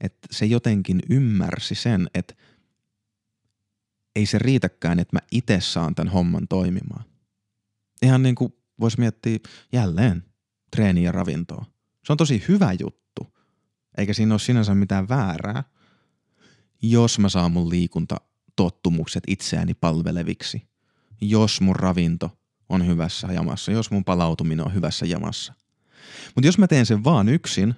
Että 0.00 0.28
se 0.30 0.46
jotenkin 0.46 1.02
ymmärsi 1.10 1.74
sen, 1.74 2.10
että 2.14 2.34
ei 4.18 4.26
se 4.26 4.38
riitäkään, 4.38 4.98
että 4.98 5.16
mä 5.16 5.20
itse 5.30 5.60
saan 5.60 5.94
tämän 5.94 6.12
homman 6.12 6.48
toimimaan. 6.48 7.04
Ihan 8.02 8.22
niin 8.22 8.34
kuin 8.34 8.54
voisi 8.80 9.00
miettiä 9.00 9.38
jälleen 9.72 10.24
treeniä 10.70 11.04
ja 11.04 11.12
ravintoa. 11.12 11.64
Se 12.04 12.12
on 12.12 12.16
tosi 12.16 12.44
hyvä 12.48 12.72
juttu, 12.80 13.34
eikä 13.98 14.12
siinä 14.12 14.34
ole 14.34 14.38
sinänsä 14.38 14.74
mitään 14.74 15.08
väärää, 15.08 15.64
jos 16.82 17.18
mä 17.18 17.28
saan 17.28 17.52
mun 17.52 17.68
liikuntatottumukset 17.68 19.22
itseäni 19.26 19.74
palveleviksi, 19.74 20.68
jos 21.20 21.60
mun 21.60 21.76
ravinto 21.76 22.38
on 22.68 22.86
hyvässä 22.86 23.26
jamassa, 23.32 23.72
jos 23.72 23.90
mun 23.90 24.04
palautuminen 24.04 24.66
on 24.66 24.74
hyvässä 24.74 25.06
jamassa. 25.06 25.54
Mutta 26.34 26.48
jos 26.48 26.58
mä 26.58 26.66
teen 26.66 26.86
sen 26.86 27.04
vaan 27.04 27.28
yksin, 27.28 27.74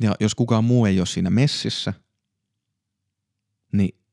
ja 0.00 0.14
jos 0.20 0.34
kukaan 0.34 0.64
muu 0.64 0.86
ei 0.86 1.00
ole 1.00 1.06
siinä 1.06 1.30
messissä, 1.30 1.92
niin 3.72 4.03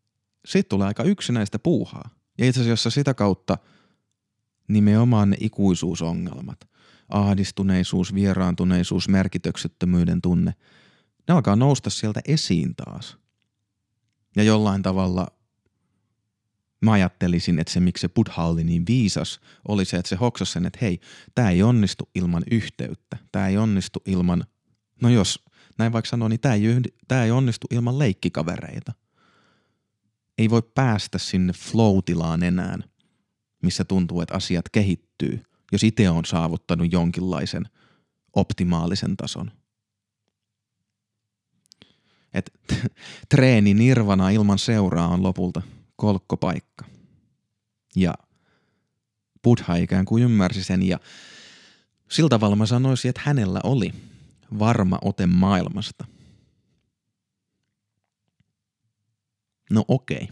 siitä 0.45 0.69
tulee 0.69 0.88
aika 0.88 1.04
yksinäistä 1.04 1.60
puuhaa. 1.60 2.10
Ja 2.38 2.47
itse 2.47 2.62
asiassa 2.62 2.89
sitä 2.89 3.13
kautta 3.13 3.58
nimenomaan 4.67 5.30
ne 5.30 5.38
ikuisuusongelmat, 5.39 6.69
ahdistuneisuus, 7.10 8.13
vieraantuneisuus, 8.13 9.10
merkityksettömyyden 9.10 10.21
tunne, 10.21 10.54
ne 11.27 11.34
alkaa 11.34 11.56
nousta 11.56 11.89
sieltä 11.89 12.21
esiin 12.27 12.75
taas. 12.75 13.17
Ja 14.36 14.43
jollain 14.43 14.82
tavalla 14.82 15.27
mä 16.82 16.91
ajattelisin, 16.91 17.60
että 17.60 17.73
se 17.73 17.80
miksi 17.80 18.01
se 18.01 18.10
Buddha 18.10 18.45
oli 18.45 18.63
niin 18.63 18.84
viisas, 18.88 19.39
oli 19.67 19.86
se, 19.86 19.97
että 19.97 20.10
se 20.10 20.15
hoksasi 20.15 20.51
sen, 20.51 20.65
että 20.65 20.80
hei, 20.82 20.99
tämä 21.36 21.49
ei 21.49 21.63
onnistu 21.63 22.10
ilman 22.15 22.43
yhteyttä, 22.51 23.17
tämä 23.32 23.47
ei 23.47 23.58
onnistu 23.58 24.01
ilman, 24.06 24.43
no 25.01 25.10
jos 25.10 25.45
näin 25.77 25.93
vaikka 25.93 26.10
sanoo, 26.10 26.27
niin 26.27 26.39
tämä 26.39 26.56
ei, 26.56 26.63
tää 27.08 27.25
ei 27.25 27.32
onnistu 27.32 27.67
ilman 27.71 27.99
leikkikavereita. 27.99 28.93
Ei 30.41 30.49
voi 30.49 30.62
päästä 30.75 31.17
sinne 31.17 31.54
flow-tilaan 31.54 32.43
enää, 32.43 32.77
missä 33.63 33.84
tuntuu, 33.84 34.21
että 34.21 34.36
asiat 34.36 34.69
kehittyy, 34.71 35.43
jos 35.71 35.84
itse 35.84 36.10
on 36.10 36.25
saavuttanut 36.25 36.91
jonkinlaisen 36.91 37.65
optimaalisen 38.36 39.17
tason. 39.17 39.51
Et 42.34 42.51
treeni 43.36 43.73
nirvana 43.73 44.30
ilman 44.30 44.60
seuraa 44.60 45.08
on 45.08 45.23
lopulta 45.23 45.62
kolkkopaikka. 45.95 46.86
Ja 47.95 48.13
Buddha 49.43 49.75
ikään 49.75 50.06
kuin 50.06 50.23
ymmärsi 50.23 50.63
sen 50.63 50.84
ja 50.84 50.99
sillä 52.10 52.30
tavalla 52.30 52.56
mä 52.56 52.65
sanoisin, 52.65 53.10
että 53.10 53.21
hänellä 53.25 53.60
oli 53.63 53.93
varma 54.60 54.99
ote 55.01 55.25
maailmasta. 55.25 56.06
No 59.71 59.86
okei. 59.88 60.29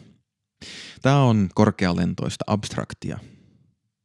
Tämä 1.02 1.24
on 1.24 1.50
korkealentoista 1.56 2.46
abstraktia. 2.48 3.20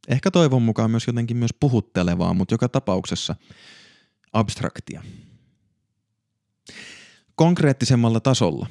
Ehkä 0.08 0.30
toivon 0.30 0.62
mukaan 0.62 0.90
myös 0.90 1.06
jotenkin 1.06 1.36
myös 1.36 1.54
puhuttelevaa, 1.60 2.34
mutta 2.34 2.54
joka 2.54 2.68
tapauksessa 2.68 3.36
abstraktia. 4.32 5.02
Konkreettisemmalla 7.34 8.20
tasolla, 8.20 8.66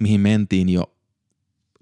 mihin 0.00 0.20
mentiin 0.20 0.68
jo 0.68 0.96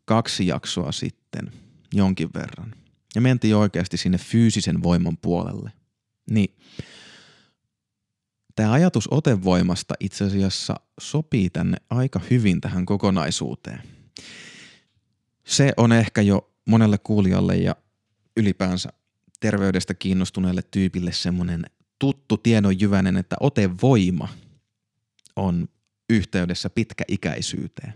kaksi 0.05 0.47
jaksoa 0.47 0.93
sitten 0.93 1.53
jonkin 1.95 2.31
verran, 2.35 2.75
ja 3.15 3.21
mentiin 3.21 3.57
oikeasti 3.57 3.97
sinne 3.97 4.19
fyysisen 4.19 4.83
voiman 4.83 5.17
puolelle, 5.17 5.73
niin 6.31 6.57
tämä 8.55 8.73
ajatus 8.73 9.09
otevoimasta 9.11 9.95
itse 10.01 10.25
asiassa 10.25 10.75
sopii 11.01 11.51
tänne 11.51 11.77
aika 11.91 12.21
hyvin 12.31 12.61
tähän 12.61 12.87
kokonaisuuteen– 12.87 13.83
se 15.45 15.73
on 15.77 15.93
ehkä 15.93 16.23
jo 16.23 16.51
monelle 16.67 16.99
kuulijalle 16.99 17.57
ja 17.57 17.77
ylipäänsä 18.37 18.89
terveydestä 19.41 19.95
kiinnostuneelle 19.95 20.63
tyypille 20.71 21.13
semmoinen 21.13 21.67
tuttu 21.99 22.37
tiedonjyvänen, 22.37 23.17
että 23.17 23.37
otevoima 23.41 24.29
on 25.37 25.69
yhteydessä 26.11 26.71
pitkäikäisyyteen. 26.71 27.95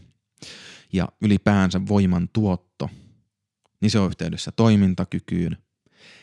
Ja 0.93 1.09
ylipäänsä 1.21 1.81
voiman 1.89 2.29
tuotto, 2.33 2.91
niin 3.81 3.91
se 3.91 3.99
on 3.99 4.09
yhteydessä 4.09 4.53
toimintakykyyn. 4.53 5.57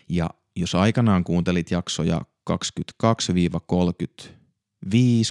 Ja 0.10 0.30
jos 0.56 0.76
aikanaan 0.76 1.24
kuuntelit 1.24 1.72
jaksoja 1.72 2.22
22-35, 2.50 2.56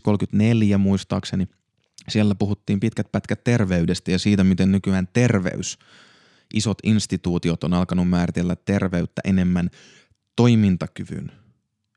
34 0.02 0.78
muistaakseni, 0.78 1.48
siellä 2.08 2.34
puhuttiin 2.34 2.80
pitkät 2.80 3.12
pätkät 3.12 3.44
terveydestä 3.44 4.10
ja 4.10 4.18
siitä, 4.18 4.44
miten 4.44 4.72
nykyään 4.72 5.08
terveys, 5.12 5.78
isot 6.54 6.78
instituutiot 6.82 7.64
on 7.64 7.74
alkanut 7.74 8.08
määritellä 8.08 8.56
terveyttä 8.56 9.20
enemmän 9.24 9.70
toimintakyvyn 10.36 11.32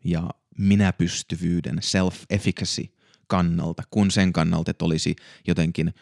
ja 0.04 0.30
minäpystyvyyden, 0.58 1.80
self-efficacy 1.80 2.98
kannalta, 3.28 3.84
kun 3.92 4.12
sen 4.12 4.34
kannalta, 4.34 4.72
että 4.72 4.86
olisi 4.86 5.16
jotenkin 5.48 5.94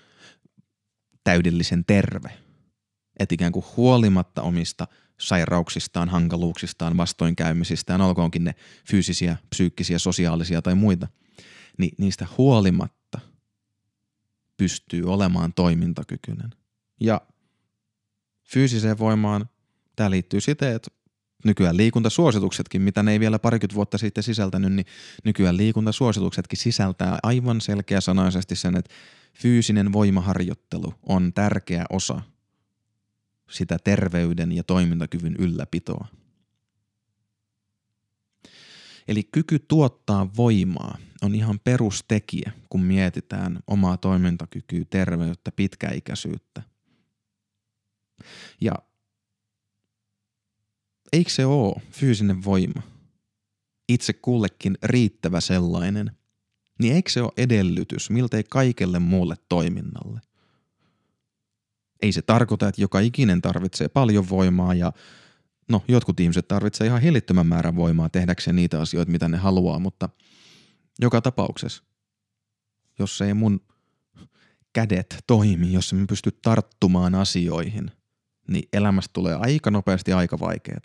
täydellisen 1.24 1.86
terve. 1.86 2.32
Että 3.20 3.36
ikään 3.36 3.52
kuin 3.52 3.66
huolimatta 3.78 4.42
omista 4.42 4.88
sairauksistaan, 5.20 6.10
hankaluuksistaan, 6.10 6.98
vastoinkäymisistään, 6.98 8.02
olkoonkin 8.02 8.44
ne 8.44 8.56
fyysisiä, 8.90 9.38
psyykkisiä, 9.50 10.00
sosiaalisia 10.00 10.62
tai 10.62 10.76
muita, 10.76 11.08
niin 11.78 11.92
niistä 11.98 12.28
huolimatta 12.38 12.99
pystyy 14.60 15.04
olemaan 15.04 15.54
toimintakykyinen. 15.54 16.50
Ja 17.00 17.22
fyysiseen 18.44 19.00
voimaan 19.00 19.50
tämä 19.96 20.10
liittyy 20.10 20.42
siten, 20.42 20.76
että 20.76 20.92
nykyään 21.46 21.78
liikuntasuosituksetkin, 21.78 22.82
mitä 22.82 23.04
ne 23.04 23.12
ei 23.12 23.20
vielä 23.20 23.40
parikymmentä 23.40 23.76
vuotta 23.76 23.98
sitten 23.98 24.24
sisältänyt, 24.24 24.74
niin 24.74 24.86
nykyään 25.24 25.58
liikuntasuosituksetkin 25.58 26.60
sisältää 26.60 27.20
aivan 27.24 27.62
selkeäsanaisesti 27.62 28.56
sen, 28.56 28.76
että 28.76 28.94
fyysinen 29.34 29.94
voimaharjoittelu 29.94 30.94
on 31.04 31.34
tärkeä 31.34 31.86
osa 31.90 32.22
sitä 33.50 33.78
terveyden 33.84 34.52
ja 34.52 34.64
toimintakyvyn 34.64 35.36
ylläpitoa. 35.40 36.08
Eli 39.10 39.24
kyky 39.24 39.60
tuottaa 39.60 40.30
voimaa 40.38 40.98
on 41.22 41.36
ihan 41.36 41.60
perustekijä, 41.64 42.52
kun 42.70 42.82
mietitään 42.82 43.60
omaa 43.68 43.98
toimintakykyä, 43.98 44.86
terveyttä, 44.90 45.52
pitkäikäisyyttä. 45.52 46.64
Ja 48.62 48.72
eikö 51.14 51.30
se 51.30 51.46
ole 51.46 51.82
fyysinen 51.92 52.44
voima? 52.44 52.82
Itse 53.90 54.14
kullekin 54.14 54.78
riittävä 54.84 55.42
sellainen. 55.42 56.12
Niin 56.80 56.96
eikö 56.96 57.10
se 57.12 57.22
ole 57.22 57.32
edellytys 57.38 58.10
miltei 58.10 58.44
kaikelle 58.44 59.00
muulle 59.00 59.36
toiminnalle? 59.50 60.22
Ei 62.02 62.12
se 62.12 62.22
tarkoita, 62.22 62.68
että 62.68 62.82
joka 62.82 63.00
ikinen 63.00 63.42
tarvitsee 63.42 63.88
paljon 63.88 64.30
voimaa 64.30 64.74
ja 64.74 64.94
no 65.70 65.84
jotkut 65.88 66.20
ihmiset 66.20 66.48
tarvitsee 66.48 66.88
ihan 66.88 67.02
hillittömän 67.02 67.48
määrän 67.48 67.76
voimaa 67.76 68.10
tehdäkseen 68.10 68.56
niitä 68.56 68.82
asioita, 68.82 69.12
mitä 69.12 69.28
ne 69.28 69.38
haluaa, 69.38 69.80
mutta 69.80 70.10
joka 71.00 71.22
tapauksessa, 71.22 71.84
jos 73.00 73.22
ei 73.22 73.34
mun 73.34 73.62
kädet 74.74 75.24
toimi, 75.28 75.74
jos 75.74 75.94
me 75.94 76.06
pysty 76.06 76.32
tarttumaan 76.42 77.16
asioihin, 77.16 77.92
niin 78.48 78.70
elämästä 78.74 79.10
tulee 79.14 79.36
aika 79.36 79.72
nopeasti 79.72 80.14
aika 80.14 80.40
vaikeaa. 80.40 80.80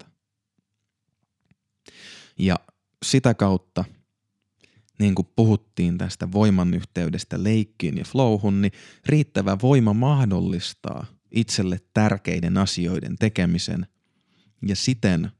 Ja 2.39 2.57
sitä 3.05 3.35
kautta, 3.35 3.85
niin 4.99 5.15
kuin 5.15 5.29
puhuttiin 5.37 5.99
tästä 5.99 6.33
voiman 6.33 6.75
yhteydestä 6.75 7.43
leikkiin 7.43 7.99
ja 7.99 8.05
flowhun, 8.05 8.63
niin 8.63 8.73
riittävä 9.07 9.57
voima 9.63 9.93
mahdollistaa 9.95 11.07
itselle 11.31 11.81
tärkeiden 11.95 12.59
asioiden 12.59 13.17
tekemisen 13.19 13.87
ja 14.69 14.77
siten 14.77 15.31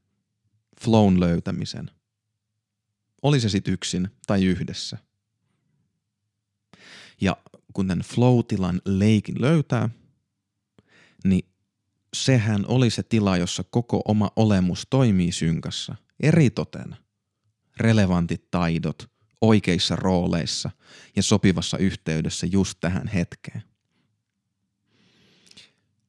flown 0.81 1.19
löytämisen. 1.19 1.91
Oli 3.21 3.39
se 3.39 3.49
sitten 3.49 3.73
yksin 3.73 4.09
tai 4.27 4.45
yhdessä. 4.45 4.97
Ja 7.21 7.37
kun 7.73 7.87
tämän 7.87 8.05
flow-tilan 8.05 8.81
leikin 8.85 9.41
löytää, 9.41 9.89
niin 11.23 11.49
sehän 12.13 12.65
oli 12.67 12.89
se 12.89 13.03
tila, 13.03 13.37
jossa 13.37 13.63
koko 13.63 14.01
oma 14.05 14.31
olemus 14.35 14.87
toimii 14.89 15.31
synkassa. 15.31 15.95
Eritoten 16.19 16.95
relevantit 17.77 18.51
taidot 18.51 19.11
oikeissa 19.41 19.95
rooleissa 19.95 20.71
ja 21.15 21.23
sopivassa 21.23 21.77
yhteydessä 21.77 22.47
just 22.47 22.77
tähän 22.79 23.07
hetkeen. 23.07 23.63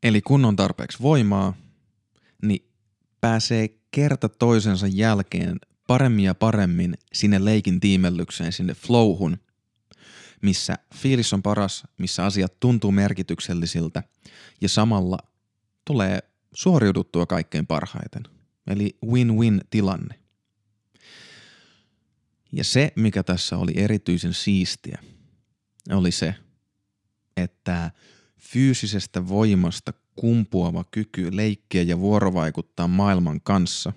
Eli 0.02 0.22
kun 0.22 0.44
on 0.44 0.56
tarpeeksi 0.56 0.98
voimaa, 1.02 1.54
pääsee 3.20 3.68
kerta 3.90 4.28
toisensa 4.28 4.86
jälkeen 4.86 5.58
paremmin 5.86 6.24
ja 6.24 6.34
paremmin 6.34 6.94
sinne 7.12 7.44
leikin 7.44 7.80
tiimellykseen, 7.80 8.52
sinne 8.52 8.74
flowhun, 8.74 9.38
missä 10.42 10.78
fiilis 10.94 11.32
on 11.32 11.42
paras, 11.42 11.84
missä 11.98 12.24
asiat 12.24 12.60
tuntuu 12.60 12.92
merkityksellisiltä 12.92 14.02
ja 14.60 14.68
samalla 14.68 15.18
tulee 15.84 16.18
suoriuduttua 16.54 17.26
kaikkein 17.26 17.66
parhaiten. 17.66 18.22
Eli 18.66 18.98
win-win 19.06 19.60
tilanne. 19.70 20.18
Ja 22.52 22.64
se, 22.64 22.92
mikä 22.96 23.22
tässä 23.22 23.58
oli 23.58 23.72
erityisen 23.76 24.34
siistiä, 24.34 24.98
oli 25.90 26.10
se, 26.10 26.34
että 27.36 27.90
fyysisestä 28.40 29.28
voimasta 29.28 29.92
kumpuava 30.16 30.84
kyky 30.90 31.36
leikkiä 31.36 31.82
ja 31.82 32.00
vuorovaikuttaa 32.00 32.88
maailman 32.88 33.40
kanssa. 33.40 33.92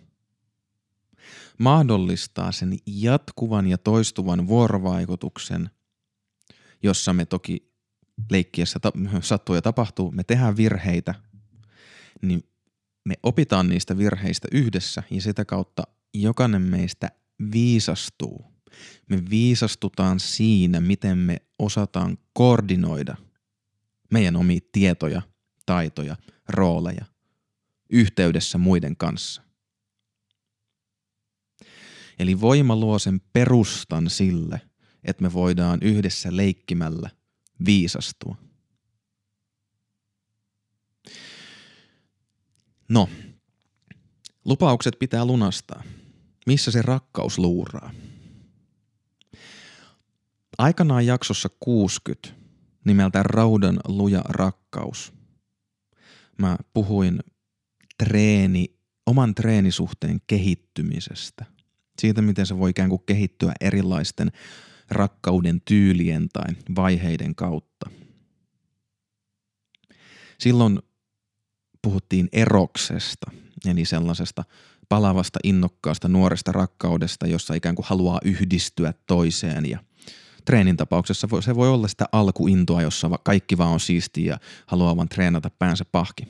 Mahdollistaa 1.57 2.51
sen 2.51 2.77
jatkuvan 2.85 3.67
ja 3.67 3.77
toistuvan 3.77 4.47
vuorovaikutuksen, 4.47 5.69
jossa 6.83 7.13
me 7.13 7.25
toki 7.25 7.71
leikkiessä 8.31 8.79
sattuu 9.21 9.55
ja 9.55 9.61
tapahtuu, 9.61 10.11
me 10.11 10.23
tehdään 10.23 10.57
virheitä, 10.57 11.15
niin 12.21 12.43
me 13.05 13.15
opitaan 13.23 13.69
niistä 13.69 13.97
virheistä 13.97 14.47
yhdessä 14.51 15.03
ja 15.11 15.21
sitä 15.21 15.45
kautta 15.45 15.83
jokainen 16.13 16.61
meistä 16.61 17.11
viisastuu. 17.51 18.45
Me 19.09 19.23
viisastutaan 19.29 20.19
siinä, 20.19 20.81
miten 20.81 21.17
me 21.17 21.37
osataan 21.59 22.17
koordinoida 22.33 23.15
meidän 24.13 24.35
omia 24.35 24.59
tietoja, 24.71 25.21
taitoja, 25.69 26.15
rooleja 26.47 27.05
yhteydessä 27.89 28.57
muiden 28.57 28.97
kanssa. 28.97 29.41
Eli 32.19 32.41
voima 32.41 32.75
luo 32.75 32.99
sen 32.99 33.21
perustan 33.33 34.09
sille, 34.09 34.61
että 35.03 35.23
me 35.23 35.33
voidaan 35.33 35.79
yhdessä 35.81 36.29
leikkimällä 36.31 37.09
viisastua. 37.65 38.35
No, 42.89 43.09
lupaukset 44.45 44.99
pitää 44.99 45.25
lunastaa. 45.25 45.83
Missä 46.45 46.71
se 46.71 46.81
rakkaus 46.81 47.37
luuraa? 47.37 47.91
Aikanaan 50.57 51.05
jaksossa 51.05 51.49
60 51.59 52.29
nimeltä 52.85 53.23
Raudan 53.23 53.79
luja 53.87 54.21
rakkaus. 54.29 55.18
Mä 56.39 56.57
puhuin 56.73 57.19
treeni, 57.97 58.65
oman 59.05 59.35
treenisuhteen 59.35 60.21
kehittymisestä. 60.27 61.45
Siitä, 61.99 62.21
miten 62.21 62.45
se 62.45 62.57
voi 62.57 62.69
ikään 62.69 62.89
kuin 62.89 63.01
kehittyä 63.05 63.53
erilaisten 63.61 64.31
rakkauden 64.89 65.61
tyylien 65.65 66.29
tai 66.33 66.55
vaiheiden 66.75 67.35
kautta. 67.35 67.89
Silloin 70.39 70.79
puhuttiin 71.81 72.29
eroksesta, 72.31 73.31
eli 73.65 73.85
sellaisesta 73.85 74.43
palavasta, 74.89 75.39
innokkaasta, 75.43 76.07
nuoresta 76.07 76.51
rakkaudesta, 76.51 77.27
jossa 77.27 77.53
ikään 77.53 77.75
kuin 77.75 77.85
haluaa 77.89 78.19
yhdistyä 78.23 78.93
toiseen 79.07 79.69
ja 79.69 79.79
treenin 80.45 80.77
tapauksessa 80.77 81.27
se 81.41 81.55
voi 81.55 81.69
olla 81.69 81.87
sitä 81.87 82.05
alkuintoa, 82.11 82.81
jossa 82.81 83.09
kaikki 83.23 83.57
vaan 83.57 83.71
on 83.71 83.79
siistiä 83.79 84.33
ja 84.33 84.39
haluaa 84.65 84.95
vaan 84.95 85.09
treenata 85.09 85.49
päänsä 85.49 85.85
pahki. 85.85 86.27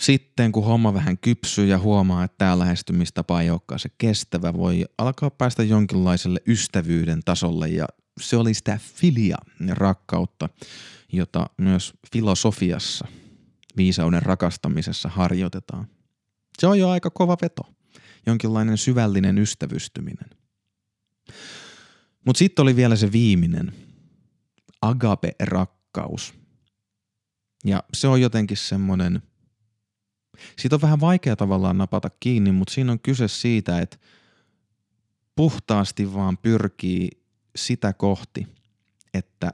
Sitten 0.00 0.52
kun 0.52 0.64
homma 0.64 0.94
vähän 0.94 1.18
kypsyy 1.18 1.66
ja 1.66 1.78
huomaa, 1.78 2.24
että 2.24 2.38
tämä 2.38 2.58
lähestymistapa 2.58 3.40
ei 3.40 3.50
olekaan 3.50 3.78
se 3.78 3.88
kestävä, 3.98 4.54
voi 4.54 4.84
alkaa 4.98 5.30
päästä 5.30 5.62
jonkinlaiselle 5.62 6.40
ystävyyden 6.46 7.20
tasolle 7.24 7.68
ja 7.68 7.86
se 8.20 8.36
oli 8.36 8.54
sitä 8.54 8.78
filia 8.82 9.36
rakkautta, 9.70 10.48
jota 11.12 11.46
myös 11.58 11.92
filosofiassa, 12.12 13.06
viisauden 13.76 14.22
rakastamisessa 14.22 15.08
harjoitetaan. 15.08 15.86
Se 16.58 16.66
on 16.66 16.78
jo 16.78 16.90
aika 16.90 17.10
kova 17.10 17.36
veto, 17.42 17.62
jonkinlainen 18.26 18.78
syvällinen 18.78 19.38
ystävystyminen. 19.38 20.30
Mutta 22.24 22.38
sitten 22.38 22.62
oli 22.62 22.76
vielä 22.76 22.96
se 22.96 23.12
viimeinen, 23.12 23.72
agape-rakkaus. 24.82 26.34
Ja 27.64 27.82
se 27.94 28.08
on 28.08 28.20
jotenkin 28.20 28.56
semmoinen, 28.56 29.22
siitä 30.58 30.76
on 30.76 30.82
vähän 30.82 31.00
vaikea 31.00 31.36
tavallaan 31.36 31.78
napata 31.78 32.10
kiinni, 32.20 32.52
mutta 32.52 32.74
siinä 32.74 32.92
on 32.92 33.00
kyse 33.00 33.28
siitä, 33.28 33.78
että 33.78 33.96
puhtaasti 35.36 36.14
vaan 36.14 36.38
pyrkii 36.38 37.10
sitä 37.56 37.92
kohti, 37.92 38.48
että 39.14 39.52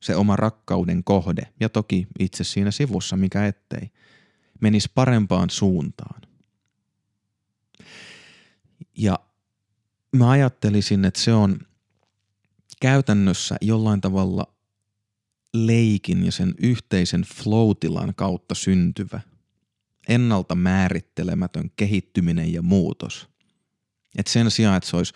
se 0.00 0.16
oma 0.16 0.36
rakkauden 0.36 1.04
kohde, 1.04 1.42
ja 1.60 1.68
toki 1.68 2.06
itse 2.18 2.44
siinä 2.44 2.70
sivussa, 2.70 3.16
mikä 3.16 3.46
ettei, 3.46 3.90
menisi 4.60 4.90
parempaan 4.94 5.50
suuntaan. 5.50 6.20
Ja 8.96 9.18
mä 10.16 10.30
ajattelisin, 10.30 11.04
että 11.04 11.20
se 11.20 11.32
on 11.32 11.58
käytännössä 12.80 13.56
jollain 13.60 14.00
tavalla 14.00 14.54
leikin 15.54 16.24
ja 16.24 16.32
sen 16.32 16.54
yhteisen 16.58 17.22
flow 17.22 17.70
kautta 18.16 18.54
syntyvä, 18.54 19.20
ennalta 20.08 20.54
määrittelemätön 20.54 21.70
kehittyminen 21.76 22.52
ja 22.52 22.62
muutos. 22.62 23.28
Et 24.18 24.26
sen 24.26 24.50
sijaan, 24.50 24.76
että 24.76 24.90
se 24.90 24.96
olisi 24.96 25.14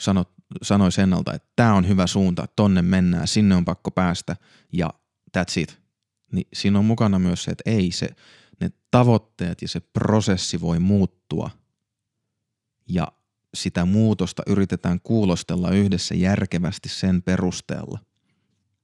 sanot, 0.00 0.32
sanoisi 0.62 1.00
ennalta, 1.00 1.34
että 1.34 1.48
tämä 1.56 1.74
on 1.74 1.88
hyvä 1.88 2.06
suunta, 2.06 2.48
tonne 2.56 2.82
mennään, 2.82 3.28
sinne 3.28 3.54
on 3.54 3.64
pakko 3.64 3.90
päästä 3.90 4.36
ja 4.72 4.90
that's 5.38 5.60
it. 5.60 5.80
Niin 6.32 6.48
siinä 6.52 6.78
on 6.78 6.84
mukana 6.84 7.18
myös 7.18 7.44
se, 7.44 7.50
että 7.50 7.70
ei 7.70 7.92
se, 7.92 8.08
ne 8.60 8.70
tavoitteet 8.90 9.62
ja 9.62 9.68
se 9.68 9.80
prosessi 9.80 10.60
voi 10.60 10.78
muuttua 10.78 11.50
ja 12.88 13.08
sitä 13.54 13.84
muutosta 13.84 14.42
yritetään 14.46 15.00
kuulostella 15.00 15.70
yhdessä 15.70 16.14
järkevästi 16.14 16.88
sen 16.88 17.22
perusteella. 17.22 17.98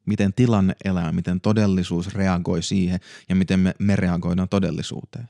Miten 0.07 0.35
tilanne 0.35 0.75
elää, 0.85 1.13
miten 1.13 1.41
todellisuus 1.41 2.15
reagoi 2.15 2.63
siihen 2.63 3.01
ja 3.29 3.35
miten 3.37 3.61
me, 3.61 3.75
me 3.79 3.97
reagoidaan 3.97 4.49
todellisuuteen. 4.49 5.29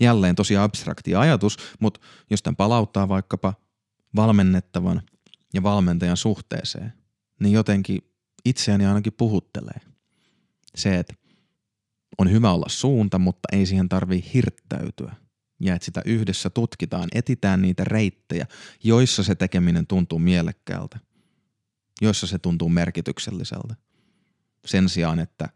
Jälleen 0.00 0.34
tosi 0.34 0.56
abstrakti 0.56 1.14
ajatus, 1.14 1.56
mutta 1.80 2.00
jos 2.30 2.42
tämän 2.42 2.56
palauttaa 2.56 3.08
vaikkapa 3.08 3.54
valmennettavan 4.16 5.02
ja 5.54 5.62
valmentajan 5.62 6.16
suhteeseen, 6.16 6.92
niin 7.40 7.52
jotenkin 7.52 7.98
itseäni 8.44 8.86
ainakin 8.86 9.12
puhuttelee. 9.12 9.80
Se, 10.74 10.98
että 10.98 11.14
on 12.18 12.30
hyvä 12.30 12.52
olla 12.52 12.68
suunta, 12.68 13.18
mutta 13.18 13.48
ei 13.52 13.66
siihen 13.66 13.88
tarvii 13.88 14.24
hirttäytyä. 14.34 15.14
Ja 15.62 15.74
että 15.74 15.86
sitä 15.86 16.02
yhdessä 16.04 16.50
tutkitaan, 16.50 17.08
etitään 17.14 17.62
niitä 17.62 17.84
reittejä, 17.84 18.46
joissa 18.84 19.22
se 19.22 19.34
tekeminen 19.34 19.86
tuntuu 19.86 20.18
mielekkäältä, 20.18 20.98
joissa 22.00 22.26
se 22.26 22.38
tuntuu 22.38 22.68
merkitykselliseltä. 22.68 23.74
Sen 24.64 24.88
sijaan, 24.88 25.18
että 25.18 25.48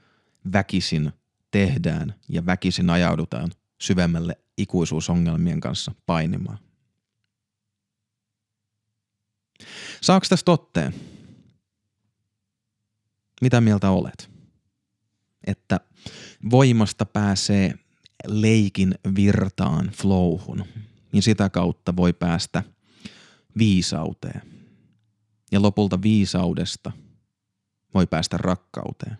väkisin 0.52 1.12
tehdään 1.50 2.14
ja 2.28 2.46
väkisin 2.46 2.90
ajaudutaan 2.90 3.50
syvemmälle 3.80 4.38
ikuisuusongelmien 4.58 5.60
kanssa 5.60 5.94
painimaan. 6.06 6.58
Saako 10.00 10.26
tästä 10.28 10.52
otteen? 10.52 10.94
Mitä 13.40 13.60
mieltä 13.60 13.90
olet? 13.90 14.30
Että 15.46 15.80
voimasta 16.50 17.06
pääsee 17.06 17.74
leikin 18.26 18.94
virtaan, 19.16 19.90
flowhun, 19.90 20.64
niin 21.12 21.22
sitä 21.22 21.50
kautta 21.50 21.96
voi 21.96 22.12
päästä 22.12 22.62
viisauteen. 23.58 24.42
Ja 25.52 25.62
lopulta 25.62 26.02
viisaudesta 26.02 26.92
voi 27.94 28.06
päästä 28.06 28.36
rakkauteen. 28.36 29.16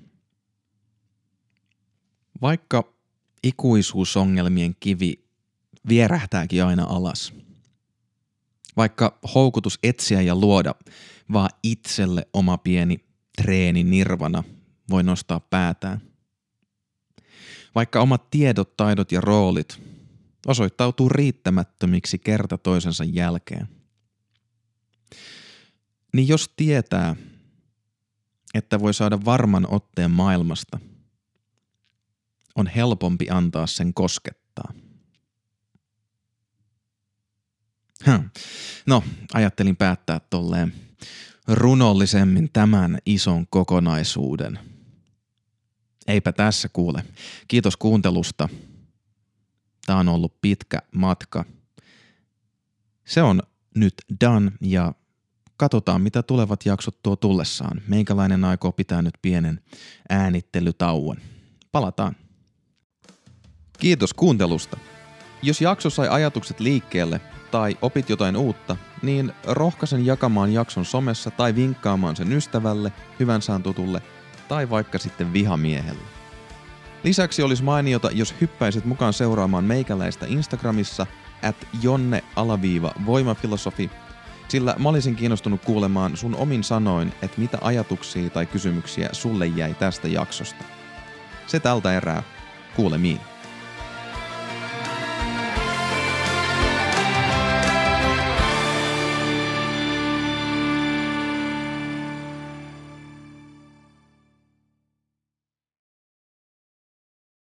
Vaikka 2.42 2.92
ikuisuusongelmien 3.42 4.76
kivi 4.80 5.24
vierähtääkin 5.88 6.64
aina 6.64 6.84
alas. 6.84 7.32
Vaikka 8.76 9.18
houkutus 9.34 9.78
etsiä 9.82 10.20
ja 10.20 10.34
luoda 10.34 10.74
vaan 11.32 11.50
itselle 11.62 12.28
oma 12.32 12.58
pieni 12.58 13.04
treeni 13.36 13.84
nirvana 13.84 14.44
voi 14.90 15.02
nostaa 15.02 15.40
päätään. 15.40 16.00
Vaikka 17.76 18.00
omat 18.00 18.30
tiedot, 18.30 18.76
taidot 18.76 19.12
ja 19.12 19.20
roolit 19.20 19.82
osoittautuu 20.46 21.08
riittämättömiksi 21.08 22.18
kerta 22.18 22.58
toisensa 22.58 23.04
jälkeen. 23.04 23.68
Niin 26.12 26.28
jos 26.28 26.52
tietää, 26.56 27.16
että 28.54 28.80
voi 28.80 28.94
saada 28.94 29.24
varman 29.24 29.66
otteen 29.70 30.10
maailmasta– 30.10 30.78
on 32.56 32.66
helpompi 32.66 33.30
antaa 33.30 33.66
sen 33.66 33.94
koskettaa. 33.94 34.72
Hm. 38.04 38.28
No, 38.86 39.02
ajattelin 39.32 39.76
päättää 39.76 40.20
tolleen 40.30 40.74
runollisemmin 41.48 42.50
tämän 42.52 42.98
ison 43.06 43.46
kokonaisuuden. 43.46 44.58
Eipä 46.06 46.32
tässä 46.32 46.68
kuule. 46.68 47.04
Kiitos 47.48 47.76
kuuntelusta. 47.76 48.48
Tämä 49.86 49.98
on 49.98 50.08
ollut 50.08 50.40
pitkä 50.40 50.78
matka. 50.92 51.44
Se 53.04 53.22
on 53.22 53.42
nyt 53.74 53.94
done 54.20 54.52
ja 54.60 54.94
katsotaan 55.56 56.00
mitä 56.00 56.22
tulevat 56.22 56.66
jaksot 56.66 57.02
tuo 57.02 57.16
tullessaan. 57.16 57.82
Meikäläinen 57.88 58.44
aikoo 58.44 58.72
pitää 58.72 59.02
nyt 59.02 59.14
pienen 59.22 59.60
äänittelytauon. 60.08 61.16
Palataan. 61.72 62.16
Kiitos 63.78 64.14
kuuntelusta. 64.14 64.76
Jos 65.42 65.60
jakso 65.60 65.90
sai 65.90 66.08
ajatukset 66.08 66.60
liikkeelle 66.60 67.20
tai 67.50 67.78
opit 67.82 68.10
jotain 68.10 68.36
uutta, 68.36 68.76
niin 69.02 69.32
rohkaisen 69.44 70.06
jakamaan 70.06 70.52
jakson 70.52 70.84
somessa 70.84 71.30
tai 71.30 71.54
vinkkaamaan 71.54 72.16
sen 72.16 72.32
ystävälle, 72.32 72.92
hyvän 73.20 73.42
saan 73.42 73.62
tutulle 73.62 74.02
tai 74.48 74.70
vaikka 74.70 74.98
sitten 74.98 75.32
vihamiehelle. 75.32 76.02
Lisäksi 77.04 77.42
olisi 77.42 77.62
mainiota, 77.62 78.10
jos 78.10 78.34
hyppäisit 78.40 78.84
mukaan 78.84 79.12
seuraamaan 79.12 79.64
meikäläistä 79.64 80.26
Instagramissa 80.28 81.06
at 81.42 81.56
jonne-voimafilosofi, 81.82 83.90
sillä 84.48 84.74
mä 84.78 84.88
olisin 84.88 85.16
kiinnostunut 85.16 85.64
kuulemaan 85.64 86.16
sun 86.16 86.34
omin 86.34 86.64
sanoin, 86.64 87.12
että 87.22 87.40
mitä 87.40 87.58
ajatuksia 87.60 88.30
tai 88.30 88.46
kysymyksiä 88.46 89.08
sulle 89.12 89.46
jäi 89.46 89.74
tästä 89.74 90.08
jaksosta. 90.08 90.64
Se 91.46 91.60
tältä 91.60 91.96
erää. 91.96 92.22
Kuulemiin. 92.76 93.20